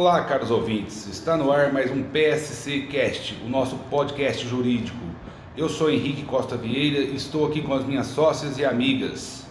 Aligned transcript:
Olá, 0.00 0.22
caros 0.22 0.52
ouvintes. 0.52 1.08
Está 1.08 1.36
no 1.36 1.50
ar 1.50 1.72
mais 1.72 1.90
um 1.90 2.04
PSC 2.04 2.82
Cast, 2.82 3.34
o 3.44 3.48
nosso 3.48 3.74
podcast 3.90 4.46
jurídico. 4.46 4.96
Eu 5.56 5.68
sou 5.68 5.90
Henrique 5.90 6.22
Costa 6.22 6.56
Vieira 6.56 7.00
e 7.00 7.16
estou 7.16 7.44
aqui 7.44 7.60
com 7.60 7.74
as 7.74 7.84
minhas 7.84 8.06
sócias 8.06 8.58
e 8.58 8.64
amigas. 8.64 9.44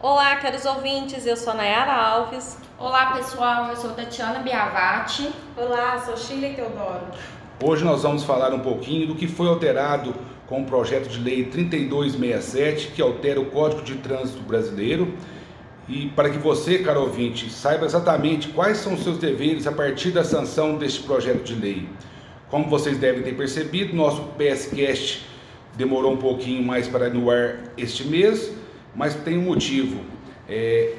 Olá, 0.00 0.36
caros 0.36 0.64
ouvintes. 0.64 1.26
Eu 1.26 1.36
sou 1.36 1.52
Nayara 1.52 1.92
Alves. 1.92 2.56
Olá, 2.78 3.12
pessoal. 3.12 3.68
Eu 3.68 3.76
sou 3.76 3.90
Tatiana 3.90 4.38
Biavati. 4.38 5.30
Olá, 5.54 5.98
sou 5.98 6.16
Shirley 6.16 6.54
Teodoro. 6.54 7.08
Hoje 7.62 7.84
nós 7.84 8.02
vamos 8.02 8.24
falar 8.24 8.54
um 8.54 8.60
pouquinho 8.60 9.06
do 9.06 9.14
que 9.14 9.28
foi 9.28 9.48
alterado 9.48 10.14
com 10.46 10.62
o 10.62 10.64
projeto 10.64 11.10
de 11.10 11.20
lei 11.20 11.44
3267, 11.44 12.92
que 12.92 13.02
altera 13.02 13.38
o 13.38 13.50
Código 13.50 13.82
de 13.82 13.96
Trânsito 13.96 14.40
Brasileiro 14.44 15.14
e 15.90 16.06
para 16.14 16.30
que 16.30 16.38
você, 16.38 16.78
caro 16.78 17.00
ouvinte, 17.00 17.50
saiba 17.50 17.84
exatamente 17.84 18.48
quais 18.48 18.78
são 18.78 18.94
os 18.94 19.02
seus 19.02 19.18
deveres 19.18 19.66
a 19.66 19.72
partir 19.72 20.12
da 20.12 20.22
sanção 20.22 20.78
deste 20.78 21.02
projeto 21.02 21.42
de 21.42 21.54
lei. 21.56 21.88
Como 22.48 22.70
vocês 22.70 22.96
devem 22.96 23.24
ter 23.24 23.34
percebido, 23.34 23.94
nosso 23.94 24.22
PSCast 24.38 25.26
demorou 25.76 26.12
um 26.12 26.16
pouquinho 26.16 26.62
mais 26.62 26.86
para 26.86 27.08
no 27.10 27.28
ar 27.28 27.58
este 27.76 28.04
mês, 28.06 28.52
mas 28.94 29.16
tem 29.16 29.36
um 29.36 29.42
motivo. 29.42 30.00
É, 30.48 30.94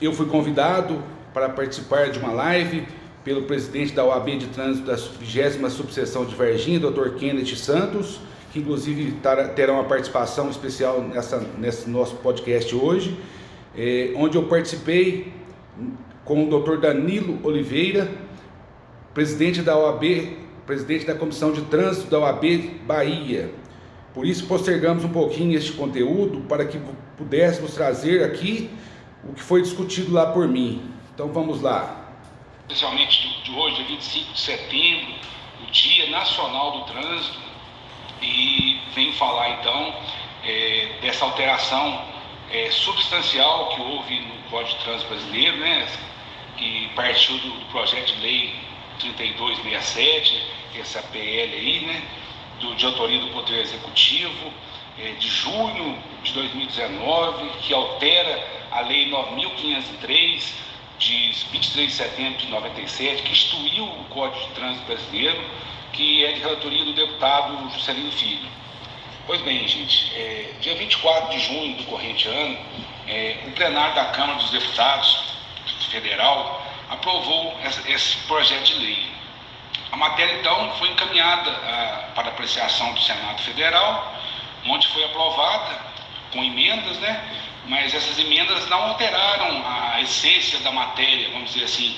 eu 0.00 0.12
fui 0.12 0.26
convidado 0.26 1.00
para 1.32 1.48
participar 1.48 2.10
de 2.10 2.18
uma 2.18 2.32
live 2.32 2.88
pelo 3.22 3.42
presidente 3.42 3.92
da 3.92 4.04
OAB 4.04 4.36
de 4.36 4.46
Trânsito 4.48 4.86
da 4.86 4.96
20 4.96 5.70
Subseção 5.70 6.24
de 6.24 6.34
Varginha, 6.34 6.80
Dr. 6.80 7.10
Kenneth 7.10 7.54
Santos, 7.54 8.18
que 8.52 8.58
inclusive 8.58 9.16
terá 9.54 9.72
uma 9.72 9.84
participação 9.84 10.50
especial 10.50 11.00
nessa, 11.00 11.38
nesse 11.56 11.88
nosso 11.88 12.16
podcast 12.16 12.74
hoje 12.74 13.16
é, 13.76 14.12
onde 14.16 14.36
eu 14.36 14.44
participei 14.44 15.32
com 16.24 16.44
o 16.44 16.60
Dr. 16.60 16.78
Danilo 16.78 17.38
Oliveira, 17.42 18.10
presidente 19.12 19.62
da 19.62 19.76
OAB, 19.76 20.38
presidente 20.66 21.04
da 21.04 21.14
Comissão 21.14 21.52
de 21.52 21.62
Trânsito 21.62 22.10
da 22.10 22.18
OAB 22.20 22.44
Bahia. 22.86 23.52
Por 24.14 24.24
isso 24.24 24.46
postergamos 24.46 25.04
um 25.04 25.08
pouquinho 25.08 25.56
este 25.56 25.72
conteúdo 25.72 26.42
para 26.42 26.64
que 26.64 26.80
pudéssemos 27.16 27.74
trazer 27.74 28.24
aqui 28.24 28.70
o 29.28 29.32
que 29.32 29.42
foi 29.42 29.60
discutido 29.60 30.12
lá 30.12 30.26
por 30.26 30.46
mim. 30.46 30.90
Então 31.14 31.28
vamos 31.28 31.60
lá. 31.60 32.12
Especialmente 32.68 33.42
de 33.44 33.50
hoje, 33.50 33.82
25 33.84 34.32
de 34.32 34.40
setembro, 34.40 35.14
o 35.66 35.70
Dia 35.70 36.10
Nacional 36.10 36.78
do 36.78 36.92
Trânsito, 36.92 37.38
e 38.22 38.80
venho 38.94 39.12
falar 39.14 39.60
então 39.60 39.94
é, 40.44 40.98
dessa 41.02 41.24
alteração 41.24 42.13
é, 42.50 42.70
substancial 42.70 43.70
que 43.70 43.82
houve 43.82 44.20
no 44.20 44.34
Código 44.50 44.78
de 44.78 44.84
Trânsito 44.84 45.08
Brasileiro, 45.08 45.56
né, 45.58 45.88
que 46.56 46.90
partiu 46.94 47.38
do, 47.38 47.50
do, 47.50 47.66
projeto 47.66 48.14
de 48.14 48.20
lei 48.20 48.54
3267, 49.00 50.42
essa 50.78 51.02
PL 51.02 51.54
aí, 51.54 51.86
né, 51.86 52.02
do, 52.60 52.74
de 52.74 52.86
autoria 52.86 53.20
do 53.20 53.28
Poder 53.28 53.60
Executivo, 53.60 54.52
é, 54.98 55.12
de 55.12 55.28
junho 55.28 55.98
de 56.22 56.32
2019, 56.32 57.48
que 57.62 57.74
altera 57.74 58.46
a 58.70 58.80
Lei 58.82 59.08
9503, 59.08 60.54
de 60.98 61.32
23 61.50 61.88
de 61.88 61.92
setembro 61.92 62.38
de 62.38 62.46
97, 62.48 63.22
que 63.22 63.32
instituiu 63.32 63.84
o 63.84 64.04
Código 64.10 64.46
de 64.48 64.54
Trânsito 64.54 64.86
Brasileiro, 64.86 65.44
que 65.92 66.24
é 66.24 66.32
de 66.32 66.40
relatoria 66.40 66.84
do 66.84 66.92
deputado 66.92 67.70
Juscelino 67.70 68.12
Filho. 68.12 68.48
Pois 69.26 69.40
bem, 69.40 69.66
gente, 69.66 70.14
é, 70.14 70.52
dia 70.60 70.74
24 70.74 71.30
de 71.30 71.38
junho 71.40 71.76
do 71.76 71.84
corrente 71.84 72.28
ano, 72.28 72.58
é, 73.08 73.38
o 73.46 73.52
plenário 73.52 73.94
da 73.94 74.04
Câmara 74.06 74.38
dos 74.38 74.50
Deputados 74.50 75.38
Federal 75.90 76.62
aprovou 76.90 77.58
esse, 77.86 78.18
projeto 78.26 78.64
de 78.64 78.74
lei. 78.74 79.10
A 79.92 79.96
matéria, 79.96 80.40
então, 80.40 80.70
foi 80.74 80.90
encaminhada 80.90 81.50
a, 81.50 82.12
para 82.14 82.28
apreciação 82.28 82.92
do 82.92 83.00
Senado 83.00 83.40
Federal, 83.40 84.14
onde 84.66 84.86
foi 84.88 85.02
aprovada 85.04 85.74
com 86.30 86.44
emendas, 86.44 86.98
né? 86.98 87.24
Mas 87.66 87.94
essas 87.94 88.18
emendas 88.18 88.68
não 88.68 88.90
alteraram 88.90 89.64
a 89.66 90.02
essência 90.02 90.58
da 90.58 90.70
matéria, 90.70 91.30
vamos 91.30 91.50
dizer 91.50 91.64
assim, 91.64 91.96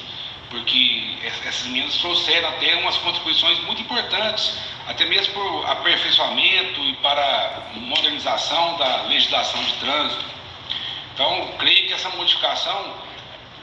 porque 0.50 1.16
essas 1.24 1.66
emendas 1.66 1.96
trouxeram 1.96 2.48
até 2.48 2.76
umas 2.76 2.96
contribuições 2.98 3.58
muito 3.64 3.82
importantes 3.82 4.56
até 4.86 5.04
mesmo 5.06 5.34
por 5.34 5.68
aperfeiçoamento 5.68 6.80
e 6.80 6.94
para 6.96 7.70
modernização 7.74 8.76
da 8.76 9.02
legislação 9.02 9.62
de 9.62 9.72
trânsito. 9.74 10.24
Então, 11.12 11.54
creio 11.58 11.88
que 11.88 11.92
essa 11.92 12.08
modificação, 12.10 12.94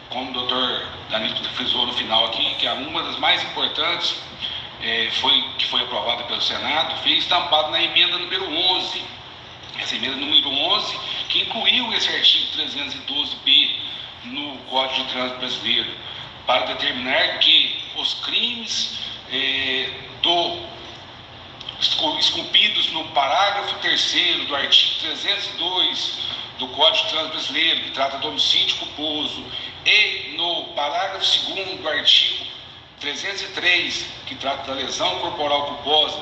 como 0.10 0.32
o 0.32 0.34
doutor 0.34 0.86
Danilo 1.10 1.36
frisou 1.54 1.86
no 1.86 1.94
final 1.94 2.26
aqui, 2.26 2.56
que 2.56 2.68
é 2.68 2.74
uma 2.74 3.04
das 3.04 3.18
mais 3.20 3.42
importantes, 3.44 4.16
é, 4.82 5.10
foi, 5.14 5.42
que 5.58 5.66
foi 5.68 5.82
aprovada 5.82 6.24
pelo 6.24 6.42
Senado, 6.42 7.02
foi 7.02 7.14
estampado 7.14 7.72
na 7.72 7.82
emenda 7.82 8.18
número 8.18 8.54
11. 8.54 9.02
Essa 9.80 9.96
emenda 9.96 10.18
número 10.18 10.50
11, 10.50 11.00
que 11.30 11.42
incluiu 11.42 11.94
esse 11.94 12.10
artigo 12.10 12.48
312b 12.58 13.70
no 14.26 14.58
Código 14.70 15.06
de 15.06 15.14
Trânsito 15.14 15.40
Brasileiro, 15.40 15.92
para 16.46 16.66
determinar 16.66 17.40
que 17.40 17.84
os 17.96 18.14
crimes 18.26 19.00
é, 19.32 19.90
do 20.22 20.74
esculpidos 22.20 22.92
no 22.92 23.04
parágrafo 23.10 23.76
3 23.80 24.48
do 24.48 24.56
artigo 24.56 25.00
302 25.02 26.20
do 26.60 26.68
Código 26.70 27.06
de 27.06 27.12
Trânsito 27.12 27.34
Brasileiro, 27.34 27.82
que 27.82 27.92
trata 27.92 28.18
do 28.20 28.30
homicídio 28.30 28.78
culposo, 28.78 29.46
e 29.86 30.36
no 30.38 30.66
parágrafo 30.76 31.26
2 31.54 31.80
do 31.80 31.90
artigo 31.90 32.46
303, 33.02 34.06
que 34.28 34.36
trata 34.36 34.68
da 34.68 34.74
lesão 34.74 35.20
corporal 35.20 35.66
culposa, 35.66 36.22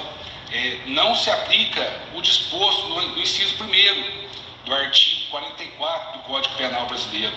é, 0.51 0.79
não 0.87 1.15
se 1.15 1.29
aplica 1.29 2.01
o 2.15 2.21
disposto 2.21 2.89
no, 2.89 3.01
no 3.09 3.19
inciso 3.19 3.55
1 3.63 4.65
do 4.65 4.73
artigo 4.73 5.29
44 5.29 6.13
do 6.13 6.19
Código 6.23 6.55
Penal 6.55 6.87
Brasileiro. 6.87 7.35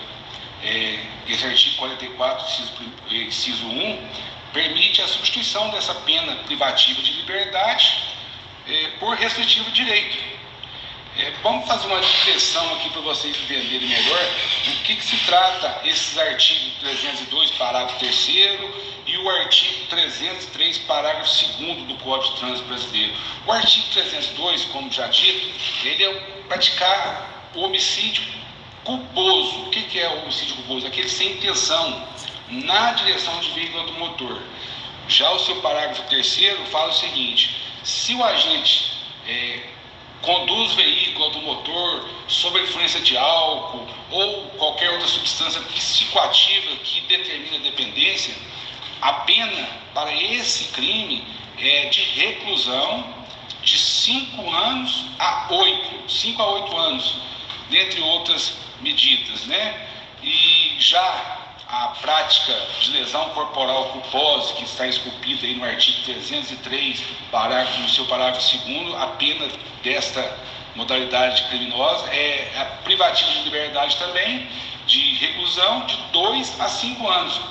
É, 0.65 0.99
esse 1.27 1.45
artigo 1.45 1.75
44, 1.75 2.45
inciso, 2.45 2.73
inciso 3.11 3.67
1, 3.67 4.09
permite 4.51 5.01
a 5.01 5.07
substituição 5.07 5.69
dessa 5.69 5.93
pena 5.93 6.35
privativa 6.37 7.01
de 7.03 7.11
liberdade 7.13 8.15
é, 8.67 8.87
por 8.99 9.15
restritivo 9.15 9.69
direito. 9.71 10.17
É, 11.17 11.31
vamos 11.43 11.67
fazer 11.67 11.87
uma 11.87 12.01
descrição 12.01 12.73
aqui 12.75 12.89
para 12.89 13.01
vocês 13.01 13.37
entenderem 13.37 13.87
melhor 13.87 14.19
o 14.67 14.83
que, 14.83 14.95
que 14.95 15.05
se 15.05 15.17
trata 15.25 15.81
esses 15.85 16.17
artigos 16.17 16.73
302, 16.79 17.51
parágrafo 17.51 17.99
3 17.99 18.27
e 19.07 19.17
o 19.17 19.29
artigo 19.29 19.85
303, 19.87 20.77
parágrafo 20.79 21.47
2 21.59 21.83
do 21.83 21.95
Código 21.99 22.33
de 22.33 22.39
Trânsito 22.39 22.67
Brasileiro. 22.67 23.13
O 23.45 23.51
artigo 23.51 23.85
302, 23.93 24.65
como 24.65 24.91
já 24.91 25.07
dito, 25.07 25.53
ele 25.85 26.03
é 26.03 26.13
praticar 26.47 27.51
homicídio 27.53 28.23
culposo. 28.85 29.63
O 29.63 29.69
que, 29.69 29.99
é 29.99 30.07
o 30.09 30.21
homicídio 30.21 30.55
culposo? 30.55 30.87
Aquele 30.87 31.09
sem 31.09 31.33
intenção, 31.33 32.07
na 32.49 32.93
direção 32.93 33.37
de 33.41 33.49
veículo 33.51 33.81
automotor. 33.81 34.41
Já 35.09 35.29
o 35.31 35.39
seu 35.39 35.57
parágrafo 35.57 36.03
3 36.03 36.39
fala 36.71 36.89
o 36.89 36.93
seguinte: 36.93 37.55
se 37.83 38.13
o 38.15 38.23
agente 38.23 38.93
é, 39.27 39.59
conduz 40.21 40.73
veículo 40.73 41.25
automotor 41.25 42.05
sob 42.27 42.59
a 42.59 42.63
influência 42.63 43.01
de 43.01 43.17
álcool 43.17 43.87
ou 44.09 44.43
qualquer 44.57 44.89
outra 44.91 45.07
substância 45.07 45.61
psicoativa 45.61 46.75
que 46.77 47.01
determina 47.01 47.59
dependência, 47.59 48.33
a 49.01 49.13
pena 49.13 49.67
para 49.93 50.13
esse 50.13 50.65
crime 50.71 51.23
é 51.59 51.85
de 51.85 52.01
reclusão 52.01 53.13
de 53.61 53.77
5 53.77 54.49
anos 54.49 55.05
a 55.19 55.47
8, 55.49 56.11
5 56.11 56.41
a 56.41 56.49
8 56.51 56.77
anos, 56.77 57.15
dentre 57.69 58.01
outras 58.01 58.64
medidas, 58.85 59.45
né? 59.47 59.87
E 60.21 60.75
já 60.79 61.41
a 61.67 61.87
prática 61.99 62.53
de 62.79 62.91
lesão 62.91 63.29
corporal 63.29 63.85
culposa, 63.89 64.53
que 64.53 64.63
está 64.63 64.87
esculpida 64.87 65.47
aí 65.47 65.55
no 65.55 65.65
artigo 65.65 65.97
303, 66.03 67.03
parágrafo, 67.31 67.81
no 67.81 67.89
seu 67.89 68.05
parágrafo 68.05 68.57
2 68.59 68.93
a 68.95 69.07
pena 69.07 69.47
desta 69.83 70.37
modalidade 70.75 71.43
criminosa 71.49 72.05
é 72.13 72.51
a 72.57 72.65
privativa 72.83 73.31
de 73.31 73.43
liberdade 73.43 73.97
também, 73.97 74.47
de 74.85 75.15
reclusão 75.15 75.85
de 75.87 75.97
2 76.11 76.61
a 76.61 76.69
5 76.69 77.07
anos, 77.07 77.41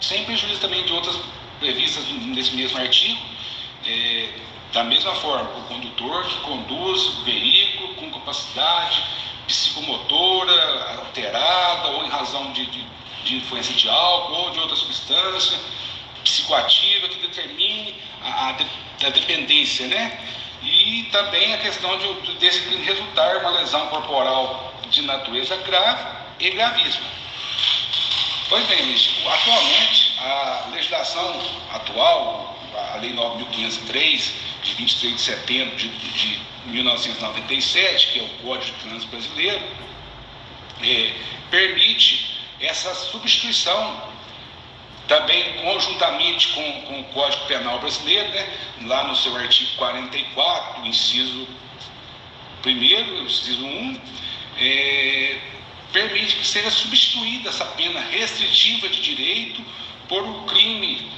sem 0.00 0.24
prejuízo 0.24 0.60
também 0.60 0.82
de 0.84 0.92
outras 0.92 1.18
previstas 1.60 2.04
nesse 2.08 2.54
mesmo 2.54 2.78
artigo. 2.78 3.20
É, 3.86 4.28
da 4.72 4.82
mesma 4.82 5.14
forma, 5.16 5.48
o 5.58 5.62
condutor 5.64 6.24
que 6.24 6.36
conduz 6.40 7.06
o 7.06 7.24
veículo 7.24 7.94
com 7.94 8.10
capacidade 8.10 9.04
psicomotora 9.46 10.98
alterada 10.98 11.88
ou 11.88 12.04
em 12.04 12.08
razão 12.08 12.52
de, 12.52 12.66
de 12.66 12.94
de 13.24 13.36
influência 13.36 13.74
de 13.74 13.88
álcool 13.88 14.34
ou 14.34 14.50
de 14.50 14.60
outra 14.60 14.76
substância 14.76 15.58
psicoativa 16.22 17.08
que 17.08 17.26
determine 17.26 17.94
a, 18.22 18.50
a, 18.50 19.06
a 19.06 19.10
dependência, 19.10 19.86
né? 19.86 20.18
E 20.62 21.08
também 21.10 21.52
a 21.52 21.58
questão 21.58 21.98
de, 21.98 22.34
desse 22.36 22.60
resultar 22.76 23.38
uma 23.38 23.50
lesão 23.50 23.86
corporal 23.88 24.72
de 24.88 25.02
natureza 25.02 25.56
grave 25.56 26.04
e 26.40 26.50
gravíssima. 26.50 27.06
Pois 28.48 28.66
bem, 28.66 28.94
atualmente 29.26 30.14
a 30.18 30.68
legislação 30.72 31.40
atual, 31.72 32.58
a 32.92 32.96
Lei 32.98 33.12
9.503, 33.12 34.32
de 34.64 34.74
23 34.74 35.14
de 35.14 35.20
setembro 35.20 35.76
de, 35.76 35.88
de 35.88 36.40
1997, 36.66 38.08
que 38.08 38.20
é 38.20 38.22
o 38.22 38.28
Código 38.42 38.76
de 38.76 38.84
Trânsito 38.84 39.10
Brasileiro, 39.10 39.62
é, 40.82 41.14
permite 41.50 42.40
essa 42.60 42.94
substituição 42.94 44.14
também 45.06 45.52
conjuntamente 45.62 46.48
com, 46.48 46.82
com, 46.82 47.00
o 47.00 47.04
Código 47.04 47.44
Penal 47.46 47.78
Brasileiro, 47.78 48.28
né, 48.30 48.58
lá 48.86 49.04
no 49.04 49.14
seu 49.14 49.36
artigo 49.36 49.70
44, 49.76 50.86
inciso 50.86 51.46
1, 52.64 53.24
inciso 53.26 53.66
1, 53.66 54.00
é, 54.58 55.38
permite 55.92 56.36
que 56.36 56.46
seja 56.46 56.70
substituída 56.70 57.50
essa 57.50 57.64
pena 57.66 58.00
restritiva 58.00 58.88
de 58.88 59.00
direito 59.02 59.62
por 60.08 60.22
um 60.22 60.46
crime, 60.46 61.10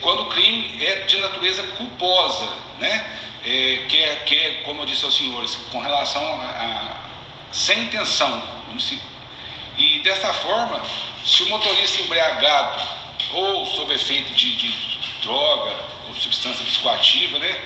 quando 0.00 0.22
o 0.22 0.26
crime 0.26 0.84
é 0.84 1.00
de 1.00 1.18
natureza 1.18 1.62
culposa, 1.76 2.48
né? 2.78 3.14
É, 3.44 3.86
que, 3.88 3.96
é, 3.96 4.16
que 4.26 4.34
é, 4.34 4.50
como 4.64 4.82
eu 4.82 4.86
disse 4.86 5.04
aos 5.04 5.16
senhores, 5.16 5.54
com 5.70 5.80
relação 5.80 6.22
a, 6.22 6.44
a 6.44 7.08
sem 7.52 7.84
intenção. 7.84 8.42
E 9.76 10.00
dessa 10.00 10.32
forma, 10.34 10.82
se 11.24 11.44
o 11.44 11.48
motorista 11.48 12.02
embriagado 12.02 12.82
ou 13.32 13.66
sob 13.66 13.94
efeito 13.94 14.32
de, 14.34 14.56
de 14.56 14.74
droga 15.22 15.76
ou 16.08 16.14
substância 16.14 16.64
psicoativa, 16.64 17.38
né, 17.38 17.60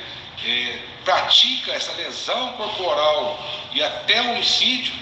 é, 0.44 0.78
pratica 1.04 1.72
essa 1.72 1.92
lesão 1.92 2.52
corporal 2.52 3.38
e 3.72 3.82
até 3.82 4.20
homicídio, 4.20 4.94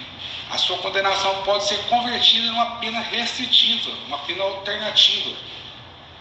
a 0.51 0.59
sua 0.59 0.79
condenação 0.79 1.43
pode 1.43 1.67
ser 1.67 1.79
convertida 1.89 2.47
em 2.47 2.51
uma 2.51 2.77
pena 2.77 3.01
restritiva, 3.01 3.91
uma 4.07 4.19
pena 4.19 4.45
alternativa. 4.45 5.37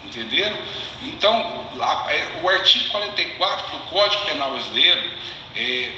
Entenderam? 0.04 0.58
Então, 1.04 1.68
é, 2.10 2.42
o 2.42 2.50
artigo 2.50 2.90
44 2.90 3.78
do 3.78 3.84
Código 3.86 4.26
Penal 4.26 4.52
Brasileiro 4.52 5.12
é, 5.56 5.92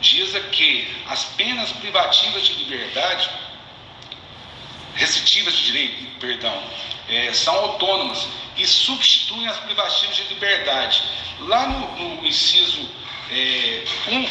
diz 0.00 0.32
que 0.52 0.94
as 1.08 1.24
penas 1.36 1.72
privativas 1.72 2.42
de 2.42 2.54
liberdade, 2.64 3.30
restritivas 4.94 5.54
de 5.54 5.64
direito, 5.66 6.20
perdão, 6.20 6.62
é, 7.08 7.32
são 7.32 7.54
autônomas 7.54 8.28
e 8.56 8.66
substituem 8.66 9.46
as 9.48 9.58
privativas 9.58 10.16
de 10.16 10.22
liberdade. 10.24 11.02
Lá 11.40 11.66
no, 11.66 12.16
no 12.16 12.26
inciso 12.26 12.88
é, 13.30 13.84
1, 14.08 14.28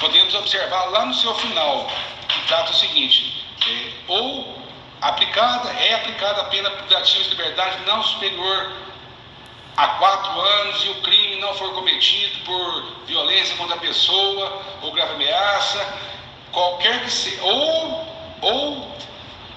podemos 0.00 0.34
observar 0.34 0.84
lá 0.90 1.06
no 1.06 1.14
seu 1.14 1.34
final, 1.36 1.90
que 2.28 2.40
trata 2.46 2.70
o 2.70 2.74
seguinte, 2.74 3.44
é, 3.66 3.92
ou 4.08 4.63
aplicada, 5.04 5.70
é 5.70 5.94
aplicada 5.96 6.40
a 6.40 6.44
pena 6.44 6.70
privativa 6.70 7.22
de 7.24 7.30
liberdade 7.30 7.84
não 7.84 8.02
superior 8.02 8.72
a 9.76 9.86
quatro 9.88 10.40
anos 10.40 10.84
e 10.84 10.88
o 10.88 10.94
crime 11.02 11.36
não 11.36 11.52
for 11.54 11.74
cometido 11.74 12.40
por 12.44 13.04
violência 13.06 13.54
contra 13.56 13.76
a 13.76 13.80
pessoa 13.80 14.62
ou 14.80 14.92
grave 14.92 15.14
ameaça, 15.14 15.98
qualquer 16.52 17.04
que 17.04 17.10
seja, 17.10 17.42
ou, 17.42 18.06
ou 18.40 18.96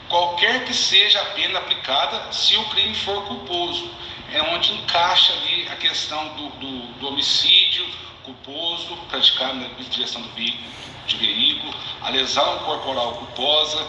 qualquer 0.09 0.65
que 0.65 0.73
seja 0.73 1.21
a 1.21 1.25
pena 1.27 1.59
aplicada 1.59 2.33
se 2.33 2.57
o 2.57 2.65
crime 2.65 2.95
for 2.95 3.23
culposo. 3.25 3.89
É 4.33 4.41
onde 4.41 4.73
encaixa 4.73 5.31
ali 5.31 5.69
a 5.69 5.77
questão 5.77 6.27
do, 6.35 6.49
do, 6.49 6.87
do 6.99 7.07
homicídio 7.07 7.87
culposo 8.23 8.97
praticado 9.09 9.55
na 9.55 9.67
direção 9.89 10.21
do 10.21 10.29
veículo, 10.29 10.69
de 11.05 11.15
veículo, 11.15 11.73
a 12.01 12.09
lesão 12.09 12.59
corporal 12.59 13.13
culposa 13.13 13.87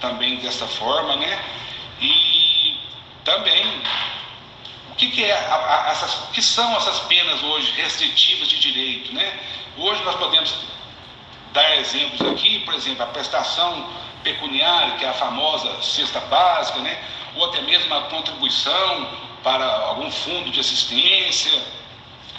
também 0.00 0.36
dessa 0.36 0.66
forma, 0.66 1.16
né? 1.16 1.44
E 2.00 2.78
também 3.24 3.82
o 4.90 4.94
que, 4.94 5.10
que 5.10 5.24
é 5.24 5.32
a, 5.32 5.86
a, 5.86 5.90
essas, 5.90 6.14
que 6.32 6.42
são 6.42 6.76
essas 6.76 7.00
penas 7.00 7.42
hoje 7.42 7.72
restritivas 7.72 8.48
de 8.48 8.58
direito, 8.58 9.12
né? 9.14 9.38
Hoje 9.76 10.02
nós 10.04 10.16
podemos 10.16 10.54
dar 11.52 11.76
exemplos 11.78 12.20
aqui, 12.32 12.60
por 12.60 12.74
exemplo, 12.74 13.02
a 13.02 13.06
prestação 13.06 13.88
pecuniária, 14.22 14.96
que 14.96 15.04
é 15.04 15.08
a 15.08 15.14
famosa 15.14 15.82
cesta 15.82 16.20
básica, 16.20 16.80
né? 16.80 16.98
ou 17.34 17.44
até 17.46 17.60
mesmo 17.62 17.94
a 17.94 18.02
contribuição 18.02 19.08
para 19.42 19.64
algum 19.64 20.10
fundo 20.10 20.50
de 20.50 20.60
assistência, 20.60 21.62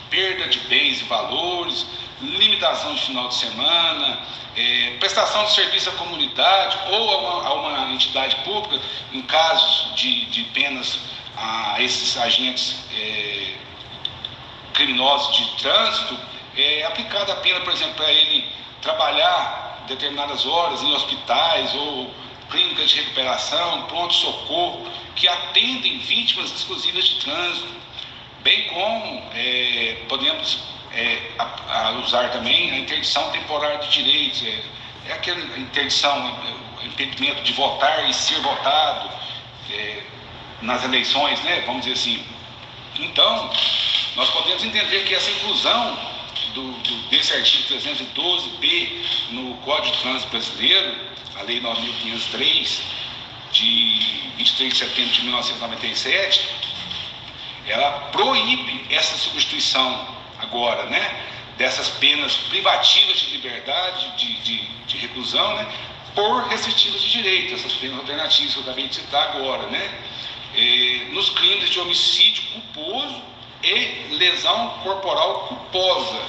perda 0.10 0.48
de 0.48 0.60
bens 0.62 1.02
e 1.02 1.04
valores, 1.06 1.86
limitação 2.22 2.94
de 2.96 3.02
final 3.02 3.28
de 3.28 3.36
semana, 3.36 4.20
é, 4.56 4.98
prestação 5.00 5.46
de 5.46 5.54
serviço 5.54 5.90
à 5.90 5.94
comunidade 5.94 6.78
ou 6.92 7.12
a 7.12 7.18
uma, 7.18 7.48
a 7.48 7.54
uma 7.54 7.94
entidade 7.94 8.36
pública, 8.38 8.84
em 9.14 9.22
casos 9.22 9.96
de, 9.96 10.26
de 10.26 10.44
penas 10.46 11.00
a 11.38 11.82
esses 11.82 12.18
agentes 12.18 12.76
é, 12.94 13.54
criminosos 14.74 15.36
de 15.38 15.62
trânsito, 15.62 16.18
é 16.58 16.84
aplicada 16.86 17.32
a 17.34 17.36
pena, 17.38 17.62
por 17.62 17.72
exemplo, 17.72 17.96
para 17.96 18.12
ele 18.12 18.46
trabalhar 18.82 19.86
determinadas 19.88 20.46
horas 20.46 20.82
em 20.84 20.94
hospitais 20.94 21.74
ou 21.76 22.14
clínicas 22.50 22.90
de 22.90 23.02
recuperação, 23.02 23.84
pronto-socorro, 23.84 24.88
que 25.16 25.28
atendem 25.28 26.00
vítimas 26.00 26.52
exclusivas 26.52 27.06
de 27.06 27.20
trânsito, 27.22 27.68
bem 28.42 28.68
como 28.70 29.24
é, 29.34 30.04
podemos 30.08 30.60
é, 30.94 31.32
a, 31.38 31.88
a 31.88 31.92
usar 32.00 32.30
também 32.32 32.72
a 32.72 32.80
interdição 32.80 33.30
temporária 33.32 33.78
de 33.80 33.90
direitos, 34.04 34.44
é, 34.44 34.64
é 35.08 35.14
aquela 35.14 35.40
interdição, 35.58 36.38
o 36.82 36.86
impedimento 36.86 37.42
de 37.44 37.54
votar 37.54 38.10
e 38.10 38.14
ser 38.14 38.40
votado 38.42 39.10
é, 39.72 40.04
nas 40.62 40.84
eleições, 40.84 41.40
né, 41.42 41.64
vamos 41.66 41.86
dizer 41.86 41.94
assim. 41.94 42.26
Então, 43.00 43.52
nós 44.16 44.30
podemos 44.30 44.64
entender 44.64 45.06
que 45.06 45.16
essa 45.16 45.30
inclusão 45.32 45.98
do, 46.54 46.72
do, 46.72 47.10
desse 47.10 47.34
artigo 47.34 47.64
312b 47.74 48.90
no 49.32 49.56
Código 49.58 49.96
de 49.96 50.02
Trânsito 50.02 50.32
Brasileiro, 50.32 50.96
a 51.40 51.44
Lei 51.44 51.62
9.503, 51.62 52.82
de 53.52 54.32
23 54.38 54.74
de 54.74 54.80
setembro 54.80 55.12
de 55.12 55.22
1997, 55.24 56.50
ela 57.68 57.92
proíbe 58.12 58.86
essa 58.90 59.18
substituição 59.18 60.19
agora, 60.40 60.86
né? 60.86 61.26
Dessas 61.58 61.90
penas 61.90 62.36
privativas 62.36 63.20
de 63.20 63.32
liberdade, 63.32 64.12
de, 64.18 64.34
de, 64.42 64.58
de 64.86 64.98
reclusão, 64.98 65.56
né? 65.56 65.68
Por 66.16 66.48
restritivas 66.48 67.02
de 67.02 67.12
direito, 67.12 67.54
essas 67.56 67.74
penas 67.74 68.00
alternativas 68.00 68.54
que 68.54 68.60
eu 68.60 68.64
acabei 68.64 68.88
de 68.88 68.96
citar 68.96 69.36
agora, 69.36 69.68
né? 69.68 70.00
Nos 71.12 71.30
crimes 71.32 71.70
de 71.70 71.80
homicídio 71.80 72.44
culposo 72.54 73.22
e 73.64 74.16
lesão 74.16 74.70
corporal 74.84 75.48
culposa 75.48 76.22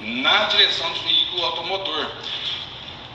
na 0.00 0.44
direção 0.44 0.90
do 0.92 1.00
veículo 1.00 1.44
automotor. 1.46 2.10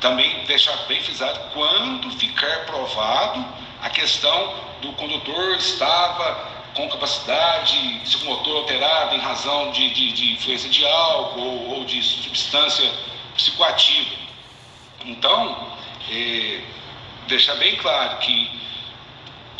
Também 0.01 0.45
deixar 0.45 0.75
bem 0.87 1.01
frisado 1.01 1.39
quando 1.53 2.09
ficar 2.17 2.65
provado 2.65 3.45
a 3.81 3.89
questão 3.89 4.55
do 4.81 4.91
condutor 4.93 5.55
estava 5.55 6.58
com 6.75 6.89
capacidade 6.89 7.99
psicomotor 8.03 8.57
alterada 8.57 9.15
em 9.15 9.19
razão 9.19 9.71
de, 9.71 9.89
de, 9.93 10.11
de 10.11 10.33
influência 10.33 10.69
de 10.69 10.85
álcool 10.85 11.41
ou, 11.41 11.79
ou, 11.79 11.85
de 11.85 12.01
substância 12.01 12.89
psicoativa. 13.35 14.15
Então, 15.05 15.73
é, 16.09 16.61
deixar 17.27 17.55
bem 17.55 17.75
claro 17.77 18.17
que 18.17 18.51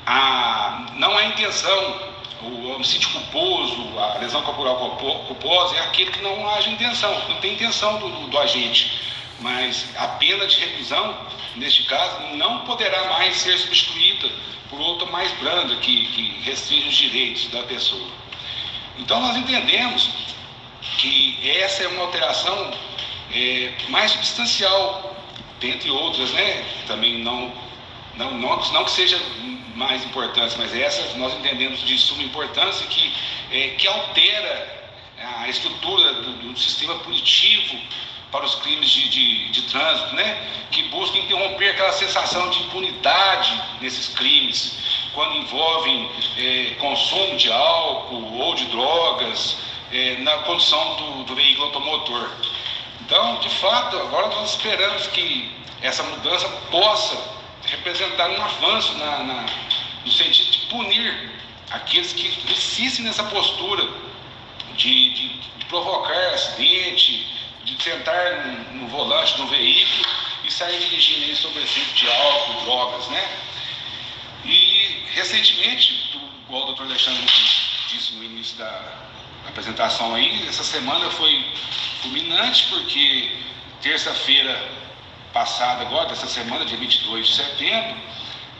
a, 0.05 0.87
não 0.95 1.17
há 1.17 1.25
intenção 1.25 2.09
o 2.41 2.71
homicídio 2.71 3.09
culposo, 3.09 3.99
a 3.99 4.17
lesão 4.19 4.41
corporal 4.43 4.97
culposa, 5.27 5.75
é 5.75 5.81
aquele 5.81 6.09
que 6.11 6.21
não 6.21 6.49
haja 6.49 6.69
intenção, 6.69 7.11
não 7.27 7.35
tem 7.41 7.53
intenção 7.53 7.99
do, 7.99 8.09
do, 8.09 8.27
do 8.27 8.39
agente. 8.39 8.97
Mas 9.41 9.85
a 9.95 10.07
pena 10.07 10.45
de 10.47 10.59
reclusão, 10.59 11.17
neste 11.55 11.83
caso, 11.83 12.35
não 12.35 12.65
poderá 12.65 13.07
mais 13.09 13.37
ser 13.37 13.57
substituída 13.57 14.29
por 14.69 14.79
outra 14.79 15.09
mais 15.09 15.31
branda 15.39 15.75
que, 15.77 16.05
que 16.07 16.41
restringe 16.43 16.87
os 16.87 16.95
direitos 16.95 17.47
da 17.47 17.63
pessoa. 17.63 18.07
Então 18.97 19.19
nós 19.21 19.35
entendemos 19.37 20.09
que 20.97 21.39
essa 21.59 21.83
é 21.83 21.87
uma 21.87 22.03
alteração 22.03 22.71
é, 23.33 23.73
mais 23.89 24.11
substancial, 24.11 25.15
dentre 25.59 25.89
outras, 25.89 26.31
né? 26.31 26.65
Também 26.87 27.19
não, 27.19 27.53
não, 28.15 28.31
não, 28.33 28.71
não 28.71 28.83
que 28.83 28.91
seja 28.91 29.19
mais 29.75 30.03
importantes, 30.03 30.55
mas 30.57 30.75
essa 30.75 31.17
nós 31.17 31.33
entendemos 31.35 31.79
de 31.85 31.97
suma 31.97 32.23
importância 32.23 32.85
que, 32.87 33.13
é, 33.51 33.69
que 33.69 33.87
altera 33.87 34.79
a 35.39 35.49
estrutura 35.49 36.13
do, 36.13 36.33
do, 36.33 36.59
sistema 36.59 36.95
punitivo 36.99 37.79
para 38.31 38.45
os 38.45 38.55
crimes 38.55 38.89
de, 38.89 39.09
de, 39.09 39.49
de, 39.49 39.61
trânsito, 39.63 40.15
né? 40.15 40.47
que 40.71 40.83
busca 40.83 41.17
interromper 41.17 41.69
aquela 41.69 41.91
sensação 41.93 42.49
de 42.49 42.59
impunidade 42.59 43.61
nesses 43.81 44.09
crimes, 44.09 44.77
quando 45.13 45.35
envolvem 45.35 46.09
é, 46.37 46.75
consumo 46.79 47.35
de 47.37 47.51
álcool 47.51 48.37
ou 48.37 48.55
de 48.55 48.65
drogas 48.65 49.57
é, 49.91 50.17
na 50.17 50.37
condução 50.39 50.95
do, 50.95 51.23
do 51.23 51.35
veículo 51.35 51.67
automotor. 51.67 52.29
Então, 53.01 53.39
de 53.39 53.49
fato, 53.49 53.97
agora 53.97 54.27
nós 54.27 54.51
esperamos 54.51 55.07
que 55.07 55.51
essa 55.81 56.03
mudança 56.03 56.47
possa 56.69 57.17
representar 57.65 58.29
um 58.29 58.43
avanço 58.43 58.95
na, 58.97 59.23
na, 59.23 59.45
no 60.05 60.11
sentido 60.11 60.51
de 60.51 60.59
punir 60.67 61.31
aqueles 61.71 62.13
que 62.13 62.27
insistem 62.51 63.05
nessa 63.05 63.23
postura 63.23 63.87
de, 64.75 65.13
de, 65.13 65.29
de 65.39 65.65
provocar 65.65 66.33
acidente, 66.33 67.38
de 67.75 67.83
sentar 67.83 68.45
no, 68.73 68.87
volante 68.87 69.35
do 69.37 69.47
veículo 69.47 70.05
e 70.43 70.51
sair 70.51 70.79
dirigindo 70.79 71.25
aí 71.25 71.35
sob 71.35 71.59
efeito 71.59 71.93
de 71.93 72.09
álcool, 72.09 72.61
drogas, 72.65 73.07
né? 73.09 73.29
E 74.45 75.05
recentemente, 75.13 76.19
igual 76.47 76.63
o 76.63 76.65
doutor 76.67 76.85
Alexandre 76.85 77.23
disse 77.87 78.13
no 78.13 78.23
início 78.23 78.57
da 78.57 78.81
apresentação 79.47 80.15
aí, 80.15 80.47
essa 80.47 80.63
semana 80.63 81.09
foi 81.11 81.45
fulminante 82.01 82.65
porque 82.69 83.31
terça-feira 83.81 84.69
passada 85.33 85.81
agora, 85.81 86.09
dessa 86.09 86.27
semana, 86.27 86.65
dia 86.65 86.77
22 86.77 87.27
de 87.27 87.33
setembro, 87.35 87.97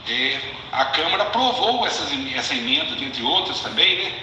é, 0.08 0.40
a 0.72 0.84
Câmara 0.86 1.24
aprovou 1.24 1.86
essa 1.86 2.54
emenda, 2.54 2.94
dentre 2.96 3.22
outras 3.22 3.60
também, 3.60 4.04
né? 4.04 4.22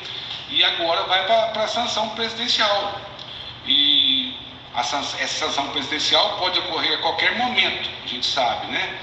E 0.50 0.63
agora 0.63 1.03
vai 1.03 1.25
para 1.25 1.63
a 1.63 1.67
sanção 1.67 2.10
presidencial. 2.10 3.01
E 3.65 4.37
a, 4.78 4.82
essa 4.82 5.28
sanção 5.28 5.70
presidencial 5.72 6.38
pode 6.38 6.60
ocorrer 6.60 6.94
a 6.94 7.02
qualquer 7.02 7.36
momento, 7.36 7.90
a 8.04 8.08
gente 8.08 8.26
sabe, 8.26 8.68
né? 8.68 9.00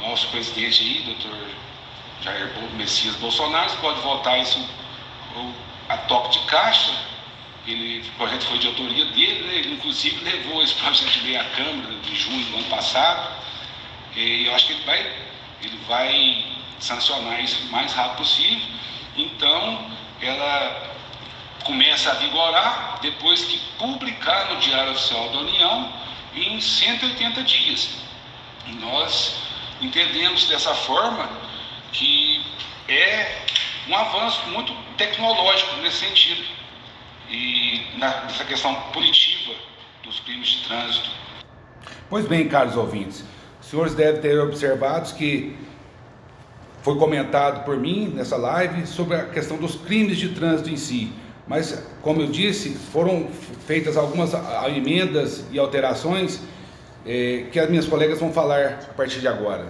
Nosso 0.00 0.26
presidente 0.28 0.82
aí, 0.82 1.02
doutor 1.02 1.48
Jair 2.22 2.50
Messias 2.74 3.14
Bolsonaro, 3.16 3.70
pode 3.76 4.00
votar 4.00 4.40
isso 4.40 4.68
a 5.88 5.96
toque 5.96 6.40
de 6.40 6.46
caixa. 6.46 6.92
Ele, 7.68 8.00
o 8.00 8.12
projeto 8.16 8.46
foi 8.46 8.58
de 8.58 8.66
autoria 8.66 9.04
dele, 9.04 9.46
né? 9.46 9.54
ele 9.54 9.74
inclusive 9.74 10.24
levou 10.24 10.60
esse 10.64 10.74
projeto 10.74 11.08
de 11.08 11.36
à 11.36 11.44
Câmara 11.50 11.94
de 12.02 12.16
junho 12.16 12.44
do 12.46 12.56
ano 12.56 12.64
passado. 12.64 13.36
E 14.16 14.46
eu 14.46 14.54
acho 14.56 14.66
que 14.66 14.72
ele 14.72 14.84
vai 14.84 15.12
ele 15.62 15.78
vai 15.86 16.44
sancionar 16.80 17.40
isso 17.40 17.64
o 17.68 17.70
mais 17.70 17.92
rápido 17.92 18.16
possível. 18.16 18.66
Então, 19.16 19.88
ela 20.20 20.91
começa 21.64 22.10
a 22.10 22.14
vigorar 22.14 22.98
depois 23.00 23.44
que 23.44 23.58
publicar 23.78 24.52
no 24.52 24.60
Diário 24.60 24.92
Oficial 24.92 25.28
da 25.30 25.38
União 25.38 25.92
em 26.34 26.60
180 26.60 27.42
dias. 27.42 27.90
E 28.66 28.72
nós 28.74 29.36
entendemos 29.80 30.46
dessa 30.48 30.74
forma 30.74 31.28
que 31.92 32.44
é 32.88 33.42
um 33.88 33.96
avanço 33.96 34.46
muito 34.48 34.74
tecnológico 34.96 35.76
nesse 35.76 35.98
sentido 35.98 36.44
e 37.28 37.86
nessa 37.96 38.44
questão 38.44 38.74
punitiva 38.92 39.54
dos 40.04 40.20
crimes 40.20 40.48
de 40.48 40.64
trânsito. 40.68 41.10
Pois 42.08 42.26
bem, 42.26 42.48
caros 42.48 42.76
ouvintes, 42.76 43.24
senhores 43.60 43.94
devem 43.94 44.20
ter 44.20 44.38
observado 44.38 45.14
que 45.14 45.56
foi 46.82 46.98
comentado 46.98 47.64
por 47.64 47.76
mim 47.76 48.08
nessa 48.08 48.36
live 48.36 48.86
sobre 48.86 49.16
a 49.16 49.26
questão 49.26 49.56
dos 49.56 49.76
crimes 49.76 50.18
de 50.18 50.30
trânsito 50.30 50.68
em 50.68 50.76
si. 50.76 51.12
Mas, 51.46 51.82
como 52.02 52.20
eu 52.20 52.28
disse, 52.28 52.70
foram 52.70 53.28
feitas 53.66 53.96
algumas 53.96 54.32
emendas 54.68 55.44
e 55.50 55.58
alterações 55.58 56.40
eh, 57.04 57.46
que 57.50 57.58
as 57.58 57.68
minhas 57.68 57.86
colegas 57.86 58.20
vão 58.20 58.32
falar 58.32 58.78
a 58.90 58.94
partir 58.94 59.20
de 59.20 59.28
agora. 59.28 59.66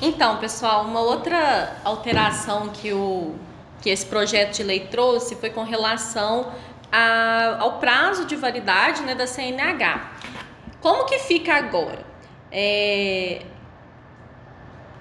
Então, 0.00 0.38
pessoal, 0.38 0.84
uma 0.84 1.00
outra 1.00 1.76
alteração 1.84 2.68
que, 2.68 2.92
o, 2.92 3.34
que 3.80 3.90
esse 3.90 4.04
projeto 4.04 4.56
de 4.56 4.62
lei 4.62 4.80
trouxe 4.80 5.34
foi 5.36 5.50
com 5.50 5.62
relação 5.62 6.52
a, 6.92 7.56
ao 7.60 7.78
prazo 7.78 8.26
de 8.26 8.36
validade 8.36 9.02
né, 9.02 9.14
da 9.14 9.26
CNH. 9.26 10.12
Como 10.80 11.04
que 11.06 11.18
fica 11.18 11.54
agora? 11.54 12.04
É, 12.50 13.42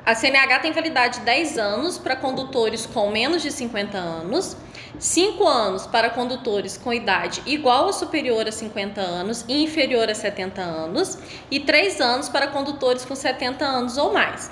a 0.05 0.13
CNH 0.13 0.59
tem 0.59 0.71
validade 0.71 1.19
de 1.19 1.25
10 1.25 1.57
anos 1.57 1.97
para 1.97 2.15
condutores 2.15 2.85
com 2.85 3.09
menos 3.09 3.41
de 3.41 3.51
50 3.51 3.97
anos, 3.97 4.55
5 4.99 5.47
anos 5.47 5.87
para 5.87 6.11
condutores 6.11 6.77
com 6.77 6.93
idade 6.93 7.41
igual 7.47 7.87
ou 7.87 7.93
superior 7.93 8.47
a 8.47 8.51
50 8.51 9.01
anos 9.01 9.43
e 9.47 9.63
inferior 9.63 10.07
a 10.07 10.13
70 10.13 10.61
anos, 10.61 11.17
e 11.49 11.59
3 11.59 11.99
anos 12.01 12.29
para 12.29 12.47
condutores 12.47 13.03
com 13.03 13.15
70 13.15 13.65
anos 13.65 13.97
ou 13.97 14.13
mais. 14.13 14.51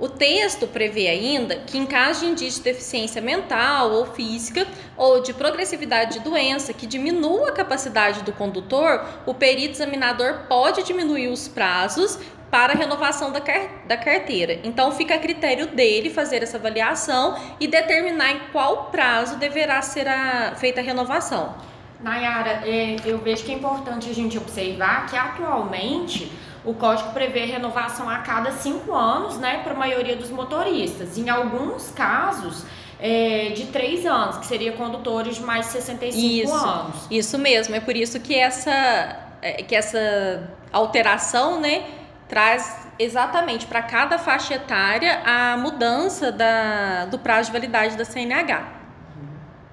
O 0.00 0.08
texto 0.08 0.66
prevê 0.66 1.06
ainda 1.06 1.54
que, 1.54 1.78
em 1.78 1.86
caso 1.86 2.20
de 2.20 2.32
indício 2.32 2.60
de 2.60 2.70
deficiência 2.70 3.22
mental 3.22 3.92
ou 3.92 4.06
física 4.06 4.66
ou 4.96 5.22
de 5.22 5.32
progressividade 5.32 6.14
de 6.14 6.24
doença 6.24 6.72
que 6.72 6.84
diminua 6.84 7.50
a 7.50 7.52
capacidade 7.52 8.22
do 8.22 8.32
condutor, 8.32 9.04
o 9.24 9.32
perito 9.32 9.74
examinador 9.74 10.46
pode 10.48 10.82
diminuir 10.82 11.28
os 11.28 11.46
prazos 11.46 12.18
para 12.54 12.72
a 12.72 12.76
renovação 12.76 13.32
da, 13.32 13.40
da 13.84 13.96
carteira. 13.96 14.60
Então, 14.62 14.92
fica 14.92 15.16
a 15.16 15.18
critério 15.18 15.66
dele 15.66 16.08
fazer 16.08 16.40
essa 16.40 16.56
avaliação 16.56 17.36
e 17.58 17.66
determinar 17.66 18.30
em 18.30 18.38
qual 18.52 18.90
prazo 18.92 19.38
deverá 19.38 19.82
ser 19.82 20.06
a, 20.06 20.54
feita 20.54 20.80
a 20.80 20.84
renovação. 20.84 21.56
Nayara, 21.98 22.62
é, 22.64 22.94
eu 23.04 23.18
vejo 23.18 23.42
que 23.42 23.50
é 23.50 23.56
importante 23.56 24.08
a 24.08 24.14
gente 24.14 24.38
observar 24.38 25.06
que 25.06 25.16
atualmente 25.16 26.30
o 26.64 26.72
código 26.74 27.10
prevê 27.10 27.44
renovação 27.44 28.08
a 28.08 28.18
cada 28.18 28.52
cinco 28.52 28.94
anos, 28.94 29.36
né, 29.36 29.60
para 29.64 29.72
a 29.72 29.76
maioria 29.76 30.14
dos 30.14 30.30
motoristas. 30.30 31.18
Em 31.18 31.28
alguns 31.28 31.90
casos, 31.90 32.64
é, 33.00 33.48
de 33.48 33.66
três 33.66 34.06
anos, 34.06 34.38
que 34.38 34.46
seria 34.46 34.70
condutores 34.74 35.34
de 35.34 35.42
mais 35.42 35.66
de 35.66 35.72
65 35.72 36.44
isso, 36.44 36.54
anos. 36.54 37.06
Isso 37.10 37.36
mesmo, 37.36 37.74
é 37.74 37.80
por 37.80 37.96
isso 37.96 38.20
que 38.20 38.38
essa, 38.38 39.18
é, 39.42 39.54
que 39.54 39.74
essa 39.74 40.48
alteração, 40.72 41.60
né, 41.60 42.03
traz 42.28 42.86
exatamente 42.98 43.66
para 43.66 43.82
cada 43.82 44.18
faixa 44.18 44.54
etária 44.54 45.20
a 45.24 45.56
mudança 45.56 46.30
da, 46.32 47.06
do 47.06 47.18
prazo 47.18 47.50
de 47.50 47.52
validade 47.52 47.96
da 47.96 48.04
CNH. 48.04 48.68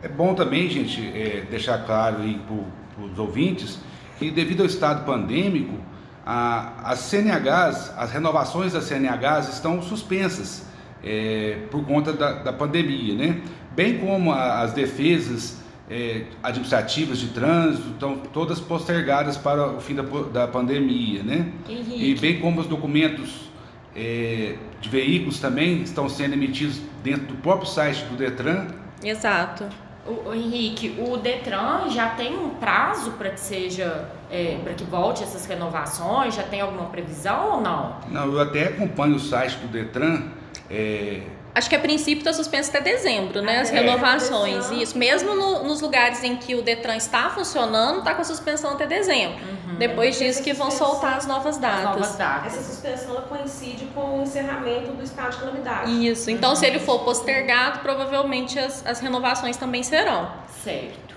É 0.03 0.08
bom 0.08 0.34
também, 0.34 0.70
gente, 0.70 1.01
é, 1.15 1.46
deixar 1.50 1.86
claro 1.86 2.17
para 2.17 3.05
os 3.05 3.20
ouvintes 3.20 3.79
que 4.17 4.31
devido 4.31 4.62
ao 4.62 4.65
estado 4.65 5.05
pandêmico, 5.05 5.79
a, 6.25 6.91
as 6.91 7.00
CNHs, 7.00 7.93
as 7.98 8.12
renovações 8.12 8.74
das 8.74 8.84
CNHs 8.86 9.50
estão 9.53 9.81
suspensas 9.81 10.65
é, 11.03 11.58
por 11.72 11.84
conta 11.86 12.13
da, 12.13 12.34
da, 12.34 12.53
pandemia, 12.53 13.15
né? 13.15 13.41
Bem 13.75 13.98
como 13.98 14.31
a, 14.31 14.62
as 14.62 14.74
defesas 14.74 15.61
é, 15.89 16.23
administrativas 16.41 17.19
de 17.19 17.27
trânsito 17.29 17.89
estão 17.89 18.17
todas 18.17 18.59
postergadas 18.59 19.38
para 19.38 19.75
o 19.75 19.81
fim 19.81 19.95
da, 19.95 20.03
da 20.03 20.47
pandemia, 20.47 21.23
né? 21.23 21.51
Henrique. 21.67 22.11
E 22.11 22.15
bem 22.15 22.39
como 22.39 22.61
os 22.61 22.67
documentos 22.67 23.50
é, 23.95 24.55
de 24.79 24.89
veículos 24.89 25.39
também 25.39 25.81
estão 25.81 26.07
sendo 26.07 26.33
emitidos 26.33 26.79
dentro 27.03 27.27
do 27.27 27.35
próprio 27.35 27.67
site 27.67 28.03
do 28.05 28.15
Detran. 28.15 28.67
Exato. 29.03 29.65
O, 30.05 30.29
o 30.29 30.33
Henrique, 30.33 30.95
o 30.97 31.17
Detran 31.17 31.89
já 31.89 32.09
tem 32.09 32.35
um 32.35 32.51
prazo 32.51 33.11
para 33.11 33.29
que 33.29 33.39
seja 33.39 34.09
é, 34.31 34.57
para 34.63 34.73
que 34.73 34.83
volte 34.83 35.23
essas 35.23 35.45
renovações? 35.45 36.35
Já 36.35 36.43
tem 36.43 36.61
alguma 36.61 36.85
previsão 36.85 37.55
ou 37.55 37.61
não? 37.61 37.97
Não, 38.09 38.31
eu 38.31 38.39
até 38.39 38.69
acompanho 38.69 39.15
o 39.15 39.19
site 39.19 39.57
do 39.57 39.67
Detran. 39.67 40.23
É... 40.69 41.21
Acho 41.53 41.70
que 41.70 41.75
a 41.75 41.79
princípio 41.79 42.20
está 42.20 42.31
suspenso 42.31 42.70
até 42.70 42.79
dezembro, 42.79 43.41
né? 43.41 43.60
As 43.60 43.70
é. 43.70 43.74
renovações. 43.74 44.72
Isso. 44.72 44.98
Mesmo 44.98 45.36
no, 45.36 45.63
nos 45.65 45.81
lugares 45.81 46.24
em 46.24 46.38
que 46.38 46.55
o 46.55 46.62
Detran 46.62 46.96
está 46.96 47.29
funcionando, 47.29 48.00
está 48.00 48.15
com 48.15 48.22
a 48.22 48.24
suspensão 48.24 48.72
até 48.72 48.86
dezembro. 48.86 49.43
Uhum. 49.43 49.75
Depois 49.75 50.17
disso 50.17 50.41
que 50.41 50.53
vão 50.53 50.72
soltar 50.72 51.17
as 51.17 51.27
novas 51.27 51.58
datas. 51.58 51.79
As 51.79 51.84
novas 51.84 52.15
datas. 52.15 52.53
Essa 52.53 52.72
suspensão 52.72 53.22
coincide 53.24 53.86
com 53.93 54.20
o 54.20 54.22
encerramento 54.24 54.93
do 54.93 55.03
estado 55.03 55.31
de 55.31 55.38
calamidade. 55.39 56.08
Isso. 56.08 56.31
Então, 56.31 56.51
uhum. 56.51 56.55
se 56.55 56.65
ele 56.65 56.79
for 56.79 57.00
postergado, 57.00 57.79
provavelmente 57.79 58.58
as, 58.58 58.86
as 58.86 59.01
renovações 59.01 59.58
também 59.58 59.84
serão. 59.84 60.31
Certo. 60.63 61.15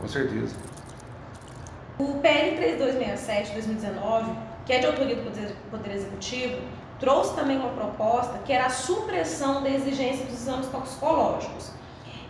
Com 0.00 0.06
certeza. 0.06 0.54
O 1.98 2.14
PL 2.20 2.56
3267 2.56 3.48
de 3.48 3.52
2019, 3.54 4.30
que 4.64 4.72
é 4.72 4.78
de 4.78 4.86
autoria 4.86 5.16
do 5.16 5.70
Poder 5.70 5.92
Executivo, 5.92 6.58
trouxe 6.98 7.34
também 7.34 7.56
uma 7.56 7.70
proposta 7.70 8.38
que 8.44 8.52
era 8.52 8.66
a 8.66 8.70
supressão 8.70 9.62
da 9.62 9.70
exigência 9.70 10.26
dos 10.26 10.34
exames 10.34 10.66
toxicológicos. 10.66 11.70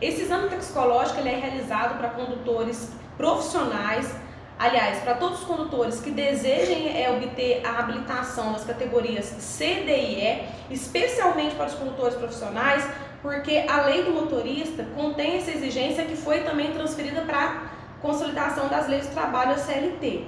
Esse 0.01 0.23
exame 0.23 0.49
toxicológico 0.49 1.19
ele 1.19 1.31
é 1.31 1.37
realizado 1.37 1.99
para 1.99 2.11
condutores 2.11 2.91
profissionais, 3.17 4.15
aliás, 4.59 5.01
para 5.01 5.15
todos 5.15 5.41
os 5.41 5.45
condutores 5.45 6.01
que 6.01 6.11
desejem 6.11 6.97
é, 6.97 7.11
obter 7.11 7.67
a 7.67 7.81
habilitação 7.81 8.53
nas 8.53 8.65
categorias 8.65 9.25
C, 9.25 9.83
D 9.87 9.97
e 9.97 10.21
E, 10.21 10.49
especialmente 10.71 11.57
para 11.57 11.67
os 11.67 11.75
condutores 11.75 12.15
profissionais, 12.15 12.87
porque 13.23 13.65
a 13.69 13.83
lei 13.87 14.05
do 14.05 14.13
motorista 14.13 14.85
contém 14.95 15.39
essa 15.39 15.51
exigência 15.51 16.05
que 16.05 16.15
foi 16.15 16.41
também 16.41 16.73
transferida 16.73 17.23
para 17.23 17.63
consolidação 18.01 18.69
das 18.69 18.87
leis 18.87 19.07
do 19.09 19.13
trabalho, 19.13 19.53
a 19.53 19.59
CLT. 19.59 20.25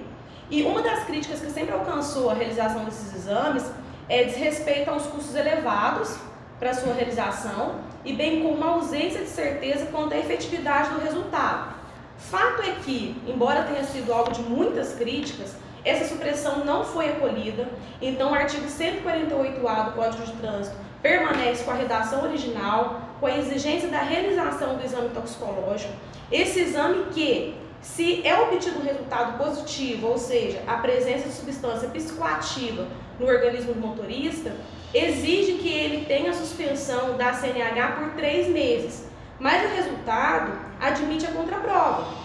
E 0.50 0.64
uma 0.64 0.82
das 0.82 1.04
críticas 1.04 1.40
que 1.40 1.50
sempre 1.50 1.72
alcançou 1.72 2.28
a 2.28 2.34
realização 2.34 2.84
desses 2.84 3.14
exames 3.14 3.70
é 4.10 4.24
desrespeito 4.24 4.90
aos 4.90 5.06
custos 5.06 5.36
elevados 5.36 6.16
para 6.58 6.74
sua 6.74 6.92
realização 6.92 7.76
e 8.04 8.12
bem 8.12 8.42
como 8.42 8.62
a 8.62 8.72
ausência 8.72 9.20
de 9.20 9.28
certeza 9.28 9.86
quanto 9.86 10.12
à 10.12 10.18
efetividade 10.18 10.90
do 10.90 11.00
resultado. 11.00 11.74
Fato 12.18 12.60
é 12.62 12.74
que, 12.84 13.16
embora 13.26 13.62
tenha 13.62 13.84
sido 13.84 14.12
alvo 14.12 14.32
de 14.32 14.42
muitas 14.42 14.94
críticas, 14.94 15.54
essa 15.84 16.06
supressão 16.06 16.64
não 16.64 16.84
foi 16.84 17.08
acolhida, 17.08 17.68
então 18.02 18.32
o 18.32 18.34
artigo 18.34 18.66
148A 18.66 19.84
do 19.86 19.92
Código 19.92 20.24
de 20.24 20.32
Trânsito 20.32 20.76
permanece 21.00 21.64
com 21.64 21.70
a 21.70 21.74
redação 21.74 22.24
original, 22.24 23.00
com 23.20 23.26
a 23.26 23.38
exigência 23.38 23.88
da 23.88 24.00
realização 24.00 24.76
do 24.76 24.84
exame 24.84 25.08
toxicológico. 25.10 25.94
Esse 26.30 26.60
exame 26.60 27.06
que, 27.14 27.54
se 27.80 28.26
é 28.26 28.38
obtido 28.38 28.80
um 28.80 28.82
resultado 28.82 29.38
positivo, 29.38 30.08
ou 30.08 30.18
seja, 30.18 30.62
a 30.66 30.74
presença 30.74 31.28
de 31.28 31.34
substância 31.34 31.88
psicoativa 31.88 32.86
no 33.20 33.26
organismo 33.26 33.74
do 33.74 33.80
motorista, 33.80 34.52
exige 34.94 35.58
que 35.58 35.68
ele 35.68 36.06
tenha 36.06 36.32
suspensão 36.32 37.16
da 37.16 37.34
CNH 37.34 37.92
por 37.98 38.10
três 38.14 38.48
meses, 38.48 39.06
mas 39.38 39.70
o 39.70 39.76
resultado 39.76 40.52
admite 40.80 41.26
a 41.26 41.30
contraprova. 41.30 42.18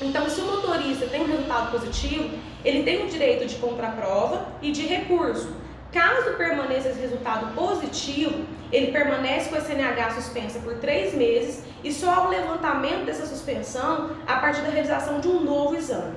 Então, 0.00 0.28
se 0.28 0.40
o 0.40 0.46
motorista 0.46 1.06
tem 1.06 1.22
um 1.22 1.26
resultado 1.26 1.70
positivo, 1.70 2.30
ele 2.64 2.82
tem 2.82 3.04
o 3.04 3.08
direito 3.08 3.46
de 3.46 3.56
contraprova 3.56 4.48
e 4.62 4.72
de 4.72 4.86
recurso. 4.86 5.54
Caso 5.92 6.36
permaneça 6.36 6.88
esse 6.88 7.00
resultado 7.00 7.54
positivo, 7.54 8.44
ele 8.70 8.92
permanece 8.92 9.48
com 9.50 9.56
a 9.56 9.60
CNH 9.60 10.10
suspensa 10.10 10.58
por 10.60 10.76
três 10.76 11.14
meses 11.14 11.64
e 11.82 11.92
só 11.92 12.26
o 12.26 12.30
levantamento 12.30 13.06
dessa 13.06 13.26
suspensão 13.26 14.10
a 14.26 14.36
partir 14.36 14.62
da 14.62 14.70
realização 14.70 15.20
de 15.20 15.28
um 15.28 15.42
novo 15.42 15.74
exame. 15.74 16.16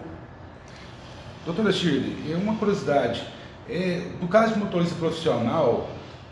Doutora 1.45 1.71
Shirley, 1.71 2.35
uma 2.35 2.55
curiosidade. 2.55 3.25
É, 3.69 4.01
no 4.19 4.27
caso 4.27 4.53
de 4.53 4.59
motorista 4.59 4.95
profissional, 4.95 5.89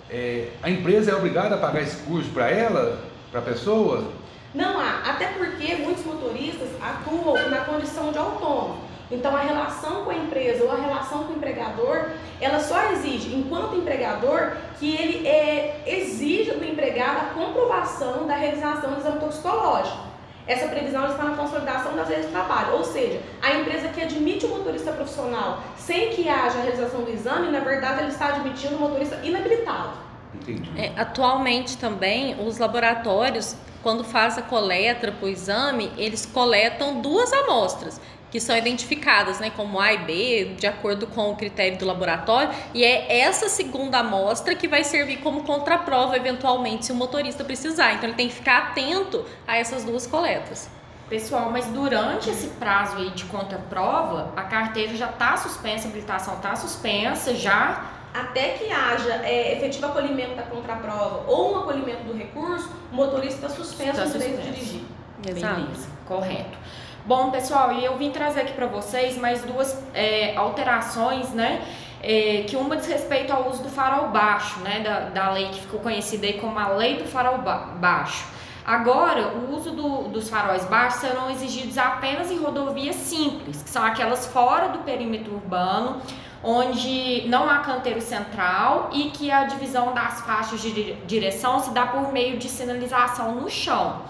é, 0.10 0.50
a 0.62 0.70
empresa 0.70 1.12
é 1.12 1.16
obrigada 1.16 1.56
a 1.56 1.58
pagar 1.58 1.82
esse 1.82 1.98
curso 2.04 2.30
para 2.32 2.50
ela, 2.50 3.00
para 3.32 3.40
a 3.40 3.44
pessoa? 3.44 4.12
Não 4.54 4.80
há, 4.80 5.04
até 5.06 5.28
porque 5.28 5.76
muitos 5.76 6.04
motoristas 6.04 6.70
atuam 6.82 7.50
na 7.50 7.58
condição 7.62 8.12
de 8.12 8.18
autônomo. 8.18 8.90
Então 9.12 9.36
a 9.36 9.42
relação 9.42 10.04
com 10.04 10.12
a 10.12 10.16
empresa 10.16 10.64
ou 10.64 10.72
a 10.72 10.76
relação 10.76 11.24
com 11.24 11.34
o 11.34 11.36
empregador, 11.36 12.10
ela 12.40 12.60
só 12.60 12.92
exige, 12.92 13.36
enquanto 13.36 13.76
empregador, 13.76 14.54
que 14.80 14.96
ele 14.96 15.28
é, 15.28 15.84
exija 15.86 16.54
do 16.54 16.66
empregado 16.66 17.18
a 17.18 17.34
comprovação 17.34 18.28
da 18.28 18.36
realização 18.36 18.92
do 18.92 19.00
exame 19.00 19.20
toxicológico. 19.20 20.09
Essa 20.50 20.68
previsão 20.68 21.06
está 21.06 21.25
na 21.25 21.38
consolidação 21.38 21.96
das 21.96 22.10
leis 22.10 22.25
de 22.25 22.32
trabalho, 22.32 22.74
ou 22.74 22.84
seja, 22.84 23.22
a 23.39 23.53
empresa 23.53 23.89
que 23.89 24.01
admite 24.01 24.48
o 24.48 24.50
motorista 24.50 24.91
profissional 24.91 25.62
sem 25.77 26.10
que 26.10 26.27
haja 26.27 26.58
a 26.58 26.62
realização 26.63 27.03
do 27.03 27.12
exame, 27.12 27.51
na 27.51 27.60
verdade, 27.60 28.00
ela 28.00 28.10
está 28.10 28.29
admitindo 28.29 28.75
o 28.77 28.79
motorista 28.79 29.20
inabilitado. 29.24 29.91
Entendi. 30.34 30.72
É, 30.75 30.91
atualmente 31.00 31.77
também, 31.77 32.36
os 32.44 32.58
laboratórios, 32.58 33.56
quando 33.84 34.03
faz 34.03 34.39
a 34.39 34.41
coleta 34.41 35.12
para 35.12 35.27
o 35.27 35.29
exame, 35.29 35.91
eles 35.96 36.25
coletam 36.25 37.00
duas 37.00 37.32
amostras 37.32 38.01
que 38.32 38.40
são 38.40 38.56
identificadas 38.56 39.40
né, 39.40 39.52
como 39.56 39.80
A 39.80 39.94
e 39.94 39.98
B, 39.98 40.56
de 40.58 40.68
acordo 40.68 41.08
com 41.08 41.32
o 41.32 41.36
critério 41.36 41.78
do 41.78 41.86
laboratório, 41.86 42.50
e 42.74 42.84
é 42.84 43.20
essa 43.22 43.50
segunda 43.50 44.00
amostra 44.00 44.56
que 44.56 44.68
vai 44.68 44.84
servir 44.84 45.18
como 45.18 45.44
contraprova, 45.44 46.16
eventualmente, 46.16 46.86
se 46.86 46.92
o 46.92 46.96
motorista 46.96 47.44
precisar. 47.44 47.94
Então, 47.94 48.10
ele 48.10 48.18
tem 48.18 48.28
que 48.28 48.36
ficar 48.36 48.70
atento 48.70 49.26
a 49.48 49.58
essas 49.58 49.84
duas 49.84 50.06
coletas. 50.06 50.70
Pessoal, 51.10 51.50
mas 51.50 51.66
durante 51.66 52.30
esse 52.30 52.50
prazo 52.50 52.98
aí 52.98 53.10
de 53.10 53.26
contraprova, 53.26 54.32
a 54.36 54.44
carteira 54.44 54.96
já 54.96 55.10
está 55.10 55.36
suspensa, 55.38 55.88
a 55.88 55.90
habilitação 55.90 56.36
está 56.36 56.56
suspensa, 56.56 57.34
já 57.34 57.84
até 58.14 58.50
que 58.50 58.72
haja 58.72 59.22
é, 59.24 59.58
efetivo 59.58 59.88
acolhimento 59.88 60.36
da 60.36 60.44
contraprova 60.44 61.24
ou 61.28 61.54
um 61.54 61.60
acolhimento 61.62 62.04
do 62.04 62.14
recurso, 62.14 62.70
o 62.92 62.96
motorista 62.96 63.48
está 63.48 63.50
suspenso 63.50 63.98
tá 63.98 64.06
no 64.06 64.12
direito 64.12 64.42
de 64.42 64.52
dirigir. 64.52 64.82
Exato. 65.28 65.62
Beleza, 65.62 65.88
correto. 66.08 66.58
Bom, 67.06 67.32
pessoal, 67.32 67.72
e 67.74 67.84
eu 67.84 67.98
vim 67.98 68.12
trazer 68.12 68.41
aqui 68.41 68.53
para 68.53 68.68
vocês 68.68 69.18
mais 69.18 69.41
duas 69.44 69.82
é, 69.94 70.36
alterações, 70.36 71.29
né? 71.29 71.62
É, 72.01 72.44
que 72.48 72.56
uma 72.56 72.75
diz 72.75 72.88
respeito 72.88 73.34
ao 73.34 73.50
uso 73.50 73.63
do 73.63 73.70
farol 73.70 74.10
baixo, 74.10 74.60
né? 74.60 74.82
Da, 74.82 75.00
da 75.10 75.32
lei 75.32 75.48
que 75.48 75.62
ficou 75.62 75.79
conhecida 75.79 76.27
aí 76.27 76.34
como 76.34 76.60
a 76.60 76.68
lei 76.70 76.98
do 76.98 77.06
farol 77.06 77.39
ba 77.39 77.58
baixo. 77.79 78.25
Agora, 78.65 79.29
o 79.29 79.56
uso 79.56 79.72
do, 79.72 80.10
dos 80.10 80.29
faróis 80.29 80.63
baixos 80.65 81.00
serão 81.00 81.32
exigidos 81.32 81.78
apenas 81.78 82.30
em 82.30 82.38
rodovias 82.38 82.95
simples, 82.97 83.63
que 83.63 83.69
são 83.69 83.84
aquelas 83.84 84.28
fora 84.28 84.67
do 84.67 84.80
perímetro 84.80 85.34
urbano, 85.34 86.02
onde 86.43 87.24
não 87.28 87.50
há 87.50 87.60
canteiro 87.60 88.02
central 88.02 88.91
e 88.93 89.06
que 89.10 89.32
a 89.32 89.45
divisão 89.45 89.93
das 89.93 90.21
faixas 90.21 90.62
de 90.62 90.93
direção 91.08 91.60
se 91.60 91.71
dá 91.71 91.88
por 91.88 92.13
meio 92.13 92.38
de 92.38 92.47
sinalização 92.47 93.34
no 93.34 93.50
chão. 93.50 94.02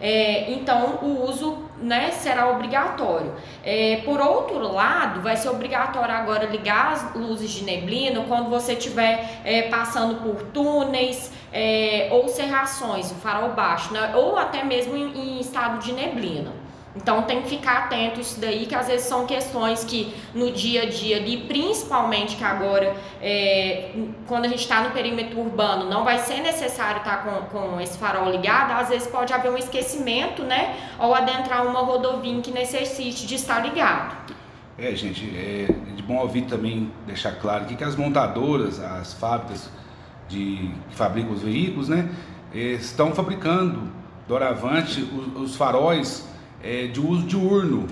É, 0.00 0.52
então, 0.52 0.98
o 1.02 1.24
uso 1.28 1.65
né, 1.80 2.10
será 2.10 2.48
obrigatório. 2.48 3.34
É, 3.64 4.02
por 4.04 4.20
outro 4.20 4.58
lado, 4.58 5.20
vai 5.20 5.36
ser 5.36 5.48
obrigatório 5.48 6.14
agora 6.14 6.46
ligar 6.46 6.92
as 6.92 7.14
luzes 7.14 7.50
de 7.50 7.64
neblina 7.64 8.24
quando 8.26 8.48
você 8.48 8.72
estiver 8.72 9.40
é, 9.44 9.62
passando 9.62 10.22
por 10.22 10.42
túneis 10.48 11.32
é, 11.52 12.08
ou 12.10 12.28
serrações, 12.28 13.10
o 13.10 13.14
farol 13.16 13.50
baixo, 13.50 13.92
né, 13.92 14.14
ou 14.14 14.36
até 14.36 14.64
mesmo 14.64 14.96
em, 14.96 15.36
em 15.36 15.40
estado 15.40 15.78
de 15.78 15.92
neblina. 15.92 16.65
Então 16.96 17.22
tem 17.22 17.42
que 17.42 17.50
ficar 17.50 17.84
atento 17.84 18.20
isso 18.20 18.40
daí, 18.40 18.66
que 18.66 18.74
às 18.74 18.86
vezes 18.86 19.06
são 19.06 19.26
questões 19.26 19.84
que 19.84 20.14
no 20.34 20.50
dia 20.50 20.82
a 20.82 20.86
dia 20.86 21.18
ali, 21.18 21.42
principalmente 21.42 22.36
que 22.36 22.44
agora, 22.44 22.96
é, 23.20 23.90
quando 24.26 24.46
a 24.46 24.48
gente 24.48 24.60
está 24.60 24.82
no 24.82 24.90
perímetro 24.90 25.38
urbano, 25.38 25.88
não 25.88 26.04
vai 26.04 26.18
ser 26.18 26.40
necessário 26.40 26.98
estar 26.98 27.22
tá 27.24 27.46
com, 27.50 27.58
com 27.58 27.80
esse 27.80 27.98
farol 27.98 28.30
ligado, 28.30 28.72
às 28.72 28.88
vezes 28.88 29.06
pode 29.06 29.32
haver 29.32 29.52
um 29.52 29.58
esquecimento, 29.58 30.42
né? 30.42 30.74
Ou 30.98 31.14
adentrar 31.14 31.66
uma 31.66 31.80
rodovia 31.80 32.40
que 32.40 32.50
necessite 32.50 33.26
de 33.26 33.34
estar 33.34 33.60
ligado. 33.60 34.16
É, 34.78 34.94
gente, 34.94 35.24
é 35.36 35.68
de 35.94 36.02
bom 36.02 36.16
ouvir 36.18 36.42
também 36.42 36.90
deixar 37.06 37.32
claro 37.32 37.64
aqui 37.64 37.76
que 37.76 37.84
as 37.84 37.96
montadoras, 37.96 38.80
as 38.80 39.12
fábricas 39.14 39.70
de, 40.28 40.70
que 40.90 40.96
fabricam 40.96 41.32
os 41.32 41.42
veículos, 41.42 41.88
né, 41.88 42.10
estão 42.52 43.14
fabricando 43.14 43.90
doravante 44.28 45.00
os, 45.00 45.50
os 45.50 45.56
faróis 45.56 46.26
é, 46.66 46.86
de 46.88 47.00
uso 47.00 47.26
diurno. 47.26 47.78
Uhum. 47.78 47.88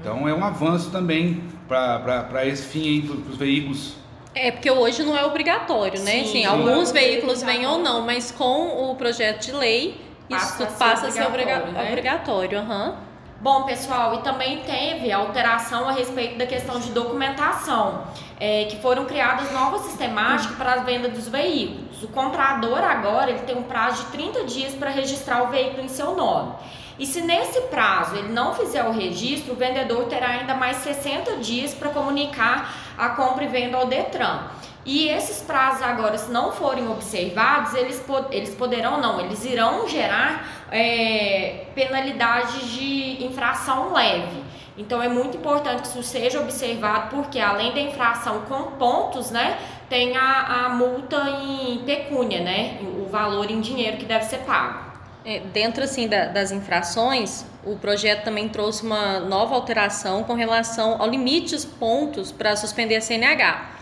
Então 0.00 0.28
é 0.28 0.32
um 0.32 0.44
avanço 0.44 0.90
também 0.90 1.42
para 1.66 2.46
esse 2.46 2.62
fim 2.62 3.02
para 3.02 3.32
os 3.32 3.36
veículos. 3.36 3.96
É, 4.34 4.52
porque 4.52 4.70
hoje 4.70 5.02
não 5.02 5.16
é 5.16 5.24
obrigatório, 5.24 5.98
né? 6.00 6.22
Sim, 6.22 6.26
Sim 6.26 6.44
alguns 6.44 6.92
veículos 6.92 7.42
vêm 7.42 7.66
ou 7.66 7.78
não, 7.78 8.02
mas 8.02 8.30
com 8.30 8.90
o 8.90 8.94
projeto 8.94 9.46
de 9.46 9.52
lei, 9.52 10.00
passa 10.28 10.64
isso 10.64 10.78
passa 10.78 11.06
a 11.08 11.10
ser 11.10 11.26
obrigatório. 11.26 11.72
Né? 11.72 11.88
obrigatório 11.88 12.60
uhum. 12.60 12.94
Bom, 13.38 13.64
pessoal, 13.64 14.14
e 14.14 14.22
também 14.22 14.60
teve 14.60 15.12
alteração 15.12 15.86
a 15.86 15.92
respeito 15.92 16.38
da 16.38 16.46
questão 16.46 16.80
de 16.80 16.90
documentação, 16.90 18.04
é, 18.40 18.64
que 18.64 18.78
foram 18.80 19.04
criadas 19.04 19.52
novas 19.52 19.82
sistemáticas 19.82 20.56
para 20.56 20.72
a 20.72 20.76
venda 20.76 21.08
dos 21.10 21.28
veículos. 21.28 22.02
O 22.02 22.08
comprador 22.08 22.78
agora 22.78 23.30
ele 23.30 23.40
tem 23.40 23.56
um 23.56 23.62
prazo 23.62 24.04
de 24.04 24.10
30 24.12 24.44
dias 24.44 24.74
para 24.74 24.88
registrar 24.88 25.42
o 25.42 25.48
veículo 25.48 25.82
em 25.82 25.88
seu 25.88 26.14
nome. 26.14 26.54
E 26.98 27.06
se 27.06 27.20
nesse 27.20 27.60
prazo 27.62 28.16
ele 28.16 28.28
não 28.28 28.54
fizer 28.54 28.84
o 28.84 28.92
registro, 28.92 29.52
o 29.52 29.56
vendedor 29.56 30.06
terá 30.06 30.28
ainda 30.28 30.54
mais 30.54 30.78
60 30.78 31.36
dias 31.36 31.74
para 31.74 31.90
comunicar 31.90 32.74
a 32.96 33.10
compra 33.10 33.44
e 33.44 33.48
venda 33.48 33.76
ao 33.76 33.86
Detran. 33.86 34.48
E 34.86 35.08
esses 35.08 35.42
prazos 35.42 35.82
agora, 35.82 36.16
se 36.16 36.30
não 36.30 36.52
forem 36.52 36.88
observados, 36.88 37.74
eles, 37.74 38.02
eles 38.30 38.54
poderão 38.54 39.00
não, 39.00 39.20
eles 39.20 39.44
irão 39.44 39.86
gerar 39.88 40.66
é, 40.70 41.66
penalidades 41.74 42.70
de 42.70 43.24
infração 43.24 43.92
leve. 43.92 44.44
Então 44.78 45.02
é 45.02 45.08
muito 45.08 45.38
importante 45.38 45.82
que 45.82 45.88
isso 45.88 46.02
seja 46.04 46.40
observado, 46.40 47.16
porque 47.16 47.40
além 47.40 47.72
da 47.72 47.80
infração 47.80 48.42
com 48.42 48.76
pontos, 48.78 49.32
né, 49.32 49.58
tem 49.88 50.16
a, 50.16 50.66
a 50.66 50.68
multa 50.68 51.16
em 51.42 51.78
pecúnia, 51.78 52.40
né, 52.40 52.78
o 52.82 53.08
valor 53.08 53.50
em 53.50 53.60
dinheiro 53.60 53.96
que 53.96 54.04
deve 54.04 54.24
ser 54.24 54.38
pago. 54.40 54.85
É, 55.28 55.40
dentro 55.40 55.82
assim 55.82 56.06
da, 56.06 56.26
das 56.26 56.52
infrações, 56.52 57.44
o 57.64 57.74
projeto 57.74 58.22
também 58.22 58.48
trouxe 58.48 58.84
uma 58.84 59.18
nova 59.18 59.56
alteração 59.56 60.22
com 60.22 60.34
relação 60.34 61.02
ao 61.02 61.10
limite 61.10 61.52
dos 61.52 61.64
pontos 61.64 62.30
para 62.30 62.54
suspender 62.54 62.94
a 62.94 63.00
CNH. 63.00 63.72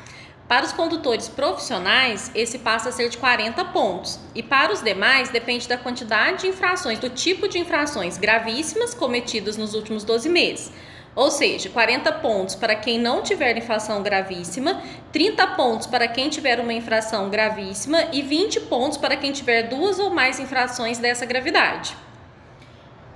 Para 0.49 0.65
os 0.65 0.73
condutores 0.73 1.29
profissionais, 1.29 2.31
esse 2.35 2.59
passa 2.59 2.89
a 2.89 2.93
ser 2.93 3.11
de 3.11 3.19
40 3.19 3.63
pontos. 3.67 4.19
E 4.35 4.43
para 4.43 4.73
os 4.73 4.81
demais, 4.81 5.29
depende 5.29 5.69
da 5.69 5.77
quantidade 5.77 6.41
de 6.43 6.47
infrações, 6.47 6.99
do 6.99 7.11
tipo 7.11 7.47
de 7.47 7.59
infrações 7.59 8.17
gravíssimas 8.17 8.95
cometidas 8.95 9.59
nos 9.59 9.75
últimos 9.75 10.03
12 10.03 10.31
meses. 10.31 10.73
Ou 11.15 11.31
seja, 11.31 11.69
40 11.69 12.11
pontos 12.13 12.55
para 12.55 12.75
quem 12.75 12.99
não 12.99 13.23
tiver 13.23 13.57
infração 13.57 14.03
gravíssima, 14.03 14.83
30 15.13 15.47
pontos 15.49 15.87
para 15.87 16.09
quem 16.09 16.29
tiver 16.29 16.59
uma 16.59 16.73
infração 16.73 17.31
gravíssima 17.31 18.09
e 18.13 18.21
20 18.23 18.61
pontos 18.63 18.99
para 18.99 19.17
quem 19.17 19.33
tiver 19.33 19.69
duas 19.69 19.99
ou 19.99 20.11
mais 20.11 20.41
infrações 20.41 20.99
dessa 20.99 21.25
gravidade. 21.25 21.97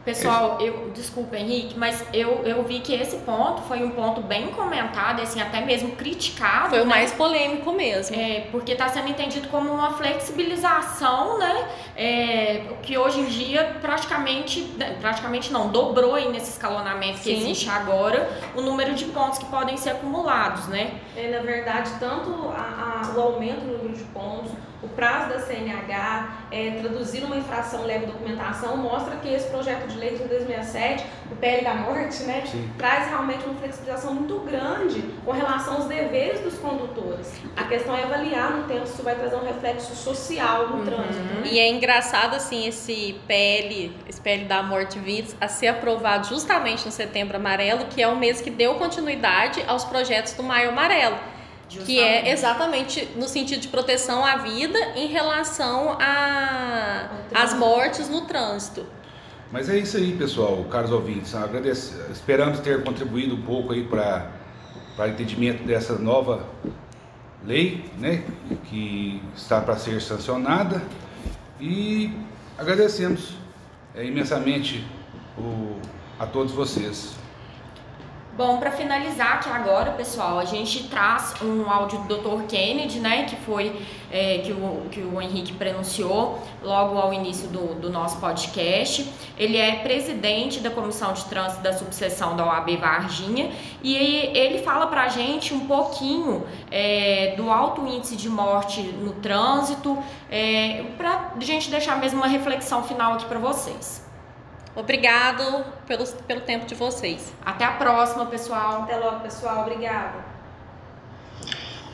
Pessoal, 0.08 0.58
eu 0.58 0.90
desculpa, 0.94 1.36
Henrique, 1.36 1.78
mas 1.78 2.02
eu, 2.14 2.42
eu 2.44 2.62
vi 2.64 2.80
que 2.80 2.94
esse 2.94 3.16
ponto 3.18 3.60
foi 3.62 3.84
um 3.84 3.90
ponto 3.90 4.22
bem 4.22 4.48
comentado, 4.48 5.20
assim, 5.20 5.38
até 5.40 5.60
mesmo 5.60 5.92
criticado. 5.96 6.70
Foi 6.70 6.78
né? 6.78 6.84
o 6.84 6.86
mais 6.86 7.12
polêmico 7.12 7.72
mesmo. 7.72 8.16
É, 8.16 8.48
porque 8.50 8.72
está 8.72 8.88
sendo 8.88 9.08
entendido 9.08 9.48
como 9.48 9.70
uma 9.70 9.92
flexibilização, 9.92 11.38
né? 11.38 11.68
É, 11.94 12.62
que 12.82 12.96
hoje 12.96 13.20
em 13.20 13.26
dia 13.26 13.76
praticamente, 13.82 14.62
né, 14.78 14.96
praticamente 15.00 15.52
não, 15.52 15.68
dobrou 15.70 16.14
aí 16.14 16.28
nesse 16.30 16.50
escalonamento 16.52 17.18
que 17.18 17.24
Sim. 17.24 17.36
existe 17.36 17.68
agora 17.68 18.30
o 18.56 18.62
número 18.62 18.94
de 18.94 19.04
pontos 19.06 19.38
que 19.38 19.46
podem 19.46 19.76
ser 19.76 19.90
acumulados, 19.90 20.68
né? 20.68 20.92
É, 21.16 21.28
na 21.28 21.40
verdade, 21.40 21.90
tanto 22.00 22.48
a- 22.56 23.02
a- 23.12 23.14
o 23.14 23.20
aumento 23.20 23.60
no 23.66 23.76
número 23.78 23.94
de 23.94 24.04
pontos, 24.04 24.52
o 24.82 24.88
prazo 24.88 25.30
da 25.30 25.40
CNH, 25.40 26.28
é, 26.50 26.70
traduzir 26.80 27.24
uma 27.24 27.36
infração 27.36 27.84
leve 27.84 28.06
documentação, 28.06 28.76
mostra 28.76 29.16
que 29.16 29.28
esse 29.28 29.48
projeto 29.48 29.88
de 29.88 29.98
lei 29.98 30.10
3267, 30.10 31.04
o 31.32 31.36
PL 31.36 31.64
da 31.64 31.74
morte, 31.74 32.22
né, 32.22 32.44
Sim. 32.46 32.70
traz 32.78 33.08
realmente 33.08 33.44
uma 33.44 33.54
flexibilização 33.56 34.14
muito 34.14 34.38
grande 34.40 35.02
com 35.24 35.32
relação 35.32 35.74
aos 35.74 35.86
deveres 35.86 36.40
dos 36.40 36.54
condutores. 36.58 37.32
A 37.56 37.64
questão 37.64 37.96
é 37.96 38.04
avaliar 38.04 38.52
no 38.52 38.64
tempo 38.68 38.86
se 38.86 38.94
isso 38.94 39.02
vai 39.02 39.16
trazer 39.16 39.36
um 39.36 39.44
reflexo 39.44 39.94
social 39.96 40.68
no 40.68 40.84
trânsito. 40.84 41.24
né? 41.24 41.42
E 41.44 41.58
é 41.58 41.68
engraçado, 41.68 42.34
assim, 42.34 42.66
esse 42.66 43.20
PL, 43.26 43.92
esse 44.08 44.20
PL 44.20 44.44
da 44.44 44.62
Morte 44.62 44.98
Vidas, 44.98 45.36
a 45.40 45.48
ser 45.48 45.68
aprovado 45.68 46.28
justamente 46.28 46.86
no 46.86 46.92
Setembro 46.92 47.36
Amarelo, 47.36 47.86
que 47.86 48.00
é 48.00 48.06
o 48.06 48.16
mês 48.16 48.40
que 48.40 48.50
deu 48.50 48.76
continuidade 48.76 49.62
aos 49.66 49.84
projetos 49.84 50.34
do 50.34 50.42
Maio 50.42 50.70
Amarelo. 50.70 51.16
Que 51.68 52.00
é 52.00 52.04
Justamente. 52.24 52.28
exatamente 52.30 53.08
no 53.16 53.28
sentido 53.28 53.60
de 53.60 53.68
proteção 53.68 54.24
à 54.24 54.36
vida 54.38 54.78
em 54.96 55.06
relação 55.08 55.96
às 57.34 57.52
mortes 57.54 58.08
no 58.08 58.22
trânsito. 58.22 58.86
Mas 59.52 59.68
é 59.68 59.78
isso 59.78 59.96
aí, 59.96 60.12
pessoal, 60.16 60.64
caros 60.70 60.90
ouvintes. 60.90 61.34
Agradece, 61.34 61.94
esperamos 62.10 62.60
ter 62.60 62.82
contribuído 62.82 63.34
um 63.34 63.42
pouco 63.42 63.72
aí 63.72 63.84
para 63.84 64.30
o 64.98 65.04
entendimento 65.06 65.62
dessa 65.64 65.94
nova 65.98 66.46
lei, 67.44 67.84
né, 67.98 68.24
que 68.68 69.22
está 69.36 69.60
para 69.60 69.76
ser 69.76 70.00
sancionada. 70.02 70.82
E 71.60 72.12
agradecemos 72.58 73.34
é, 73.94 74.04
imensamente 74.04 74.86
o- 75.36 75.76
a 76.18 76.26
todos 76.26 76.52
vocês. 76.52 77.14
Bom, 78.38 78.58
para 78.58 78.70
finalizar 78.70 79.32
aqui 79.32 79.50
agora, 79.50 79.90
pessoal, 79.90 80.38
a 80.38 80.44
gente 80.44 80.84
traz 80.84 81.34
um 81.42 81.68
áudio 81.68 81.98
do 82.02 82.18
Dr. 82.18 82.44
Kennedy, 82.46 83.00
né, 83.00 83.24
que 83.24 83.34
foi 83.34 83.84
é, 84.12 84.38
que, 84.38 84.52
o, 84.52 84.86
que 84.92 85.00
o 85.00 85.20
Henrique 85.20 85.54
prenunciou 85.54 86.38
logo 86.62 86.96
ao 86.96 87.12
início 87.12 87.48
do, 87.48 87.74
do 87.74 87.90
nosso 87.90 88.18
podcast. 88.20 89.12
Ele 89.36 89.56
é 89.56 89.80
presidente 89.80 90.60
da 90.60 90.70
Comissão 90.70 91.12
de 91.12 91.24
Trânsito 91.24 91.64
da 91.64 91.72
Subseção 91.72 92.36
da 92.36 92.46
OAB 92.46 92.76
Varginha 92.76 93.50
e 93.82 93.96
ele 93.96 94.62
fala 94.62 94.86
para 94.86 95.02
a 95.02 95.08
gente 95.08 95.52
um 95.52 95.66
pouquinho 95.66 96.46
é, 96.70 97.34
do 97.36 97.50
alto 97.50 97.84
índice 97.88 98.14
de 98.14 98.28
morte 98.28 98.82
no 98.82 99.14
trânsito, 99.14 99.98
é, 100.30 100.84
para 100.96 101.32
a 101.36 101.40
gente 101.44 101.68
deixar 101.68 101.98
mesmo 101.98 102.20
uma 102.20 102.28
reflexão 102.28 102.84
final 102.84 103.14
aqui 103.14 103.24
para 103.24 103.40
vocês. 103.40 104.06
Obrigado 104.78 105.64
pelo, 105.88 106.06
pelo 106.06 106.40
tempo 106.42 106.64
de 106.64 106.76
vocês. 106.76 107.32
Até 107.44 107.64
a 107.64 107.72
próxima, 107.72 108.26
pessoal. 108.26 108.84
Até 108.84 108.96
logo, 108.96 109.18
pessoal. 109.20 109.62
Obrigada. 109.62 110.24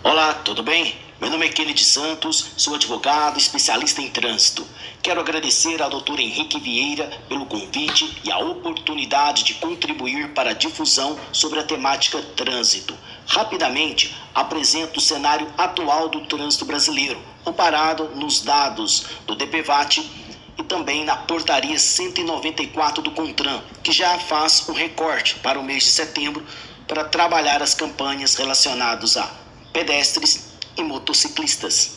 Olá, 0.03 0.35
tudo 0.35 0.63
bem? 0.63 0.95
Meu 1.19 1.31
nome 1.31 1.47
é 1.47 1.49
Kennedy 1.49 1.83
Santos, 1.83 2.53
sou 2.59 2.75
advogado, 2.75 3.39
especialista 3.39 4.03
em 4.03 4.11
trânsito. 4.11 4.67
Quero 5.03 5.19
agradecer 5.19 5.81
ao 5.81 5.89
Dr. 5.89 6.21
Henrique 6.21 6.61
Vieira 6.61 7.11
pelo 7.27 7.47
convite 7.47 8.21
e 8.23 8.31
a 8.31 8.37
oportunidade 8.37 9.45
de 9.45 9.55
contribuir 9.55 10.35
para 10.35 10.51
a 10.51 10.55
difusão 10.55 11.19
sobre 11.33 11.61
a 11.61 11.65
temática 11.65 12.21
trânsito. 12.37 12.95
Rapidamente, 13.27 14.15
apresento 14.35 14.99
o 14.99 15.03
cenário 15.03 15.47
atual 15.57 16.11
do 16.11 16.27
trânsito 16.27 16.67
brasileiro, 16.67 17.19
comparado 17.43 18.11
nos 18.15 18.43
dados 18.43 19.07
do 19.27 19.35
DPVAT 19.35 20.24
e 20.57 20.63
também 20.63 21.05
na 21.05 21.17
portaria 21.17 21.77
194 21.79 23.03
do 23.03 23.11
CONTRAN, 23.11 23.63
que 23.83 23.93
já 23.93 24.19
faz 24.19 24.67
um 24.69 24.73
recorte 24.73 25.35
para 25.37 25.59
o 25.59 25.65
mês 25.65 25.85
de 25.85 25.91
setembro 25.91 26.45
para 26.87 27.05
trabalhar 27.05 27.63
as 27.63 27.75
campanhas 27.75 28.35
relacionadas 28.35 29.17
a 29.17 29.31
pedestres 29.73 30.53
e 30.77 30.83
motociclistas. 30.83 31.97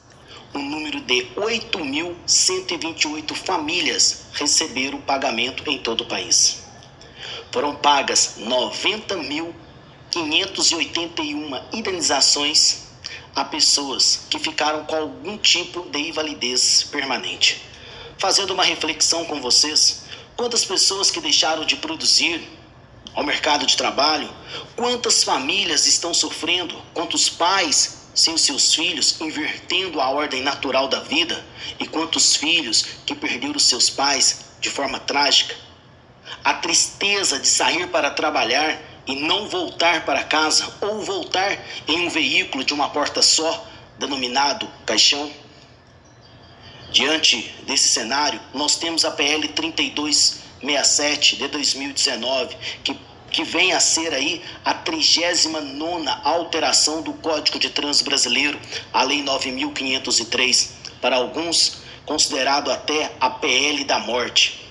Um 0.54 0.62
número 0.62 1.00
de 1.02 1.26
8.128 1.36 3.34
famílias 3.36 4.28
receberam 4.34 5.00
o 5.00 5.02
pagamento 5.02 5.70
em 5.70 5.80
todo 5.80 6.02
o 6.02 6.08
país. 6.08 6.63
Foram 7.52 7.76
pagas 7.76 8.36
90.581 10.12 11.63
indenizações 11.74 12.88
a 13.36 13.46
pessoas 13.46 14.22
que 14.30 14.39
ficaram 14.39 14.84
com 14.86 14.96
algum 14.96 15.38
tipo 15.38 15.88
de 15.89 16.00
invalidez 16.10 16.84
permanente. 16.84 17.62
Fazendo 18.17 18.54
uma 18.54 18.63
reflexão 18.63 19.26
com 19.26 19.39
vocês, 19.39 20.06
quantas 20.36 20.65
pessoas 20.65 21.12
que 21.12 21.22
deixaram 21.22 21.63
de 21.65 21.76
produzir 21.76 22.48
ao 23.13 23.24
mercado 23.24 23.65
de 23.65 23.78
trabalho, 23.78 24.30
quantas 24.76 25.24
famílias 25.24 25.86
estão 25.86 26.13
sofrendo, 26.13 26.82
quantos 26.93 27.30
pais 27.30 27.98
sem 28.13 28.34
os 28.34 28.41
seus 28.41 28.74
filhos 28.74 29.22
invertendo 29.22 30.02
a 30.02 30.10
ordem 30.10 30.41
natural 30.41 30.88
da 30.88 31.02
vida 31.02 31.46
e 31.80 31.88
quantos 31.88 32.36
filhos 32.36 32.84
que 33.06 33.13
perderam 33.13 33.60
seus 33.60 33.89
pais 33.89 34.46
de 34.60 34.70
forma 34.72 35.00
trágica. 35.00 35.56
A 36.43 36.56
tristeza 36.56 37.39
de 37.39 37.48
sair 37.48 37.88
para 37.88 38.10
trabalhar 38.10 38.82
e 39.08 39.15
não 39.15 39.48
voltar 39.48 40.06
para 40.06 40.24
casa 40.24 40.72
ou 40.82 41.02
voltar 41.02 41.58
em 41.88 42.06
um 42.06 42.10
veículo 42.10 42.63
de 42.63 42.74
uma 42.74 42.89
porta 42.89 43.22
só, 43.22 43.65
denominado 43.98 44.70
caixão. 44.86 45.32
Diante 46.91 47.54
desse 47.65 47.88
cenário, 47.88 48.39
nós 48.54 48.76
temos 48.76 49.06
a 49.06 49.12
PL 49.12 49.48
3267 49.50 51.38
de 51.38 51.48
2019, 51.48 52.56
que, 52.84 52.98
que 53.32 53.43
vem 53.43 53.74
a 53.74 53.80
ser 53.80 54.13
aí 54.13 54.43
a 54.63 54.74
39 54.74 56.08
alteração 56.24 57.02
do 57.02 57.13
Código 57.13 57.60
de 57.60 57.70
Trânsito 57.70 58.10
Brasileiro, 58.10 58.60
a 58.93 59.04
Lei 59.04 59.22
9503, 59.22 60.74
para 61.02 61.17
alguns 61.17 61.78
considerado 62.06 62.72
até 62.72 63.12
a 63.20 63.30
PL 63.30 63.84
da 63.84 64.00
morte. 64.00 64.67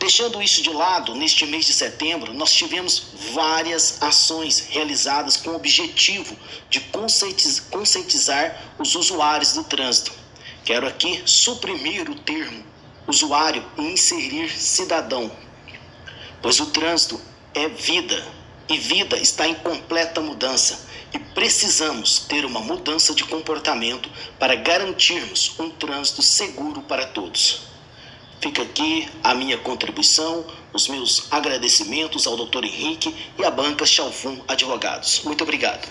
Deixando 0.00 0.42
isso 0.42 0.62
de 0.62 0.70
lado, 0.70 1.14
neste 1.14 1.44
mês 1.44 1.66
de 1.66 1.74
setembro, 1.74 2.32
nós 2.32 2.54
tivemos 2.54 3.08
várias 3.34 4.02
ações 4.02 4.60
realizadas 4.70 5.36
com 5.36 5.50
o 5.50 5.56
objetivo 5.56 6.34
de 6.70 6.80
conscientiz- 6.80 7.60
conscientizar 7.60 8.72
os 8.78 8.94
usuários 8.94 9.52
do 9.52 9.62
trânsito. 9.62 10.10
Quero 10.64 10.88
aqui 10.88 11.22
suprimir 11.26 12.08
o 12.08 12.14
termo 12.14 12.64
usuário 13.06 13.62
e 13.76 13.82
inserir 13.82 14.50
cidadão, 14.50 15.30
pois 16.40 16.58
o 16.60 16.66
trânsito 16.66 17.20
é 17.52 17.68
vida 17.68 18.26
e 18.70 18.78
vida 18.78 19.18
está 19.18 19.46
em 19.46 19.54
completa 19.54 20.22
mudança 20.22 20.88
e 21.12 21.18
precisamos 21.18 22.20
ter 22.20 22.46
uma 22.46 22.60
mudança 22.60 23.14
de 23.14 23.24
comportamento 23.24 24.08
para 24.38 24.54
garantirmos 24.54 25.52
um 25.58 25.68
trânsito 25.68 26.22
seguro 26.22 26.80
para 26.80 27.04
todos. 27.04 27.69
Fica 28.40 28.62
aqui 28.62 29.06
a 29.22 29.34
minha 29.34 29.58
contribuição, 29.58 30.46
os 30.72 30.88
meus 30.88 31.30
agradecimentos 31.30 32.26
ao 32.26 32.36
Dr. 32.36 32.64
Henrique 32.64 33.14
e 33.38 33.44
à 33.44 33.50
banca 33.50 33.84
Chalfun 33.84 34.40
Advogados. 34.48 35.22
Muito 35.24 35.44
obrigado. 35.44 35.86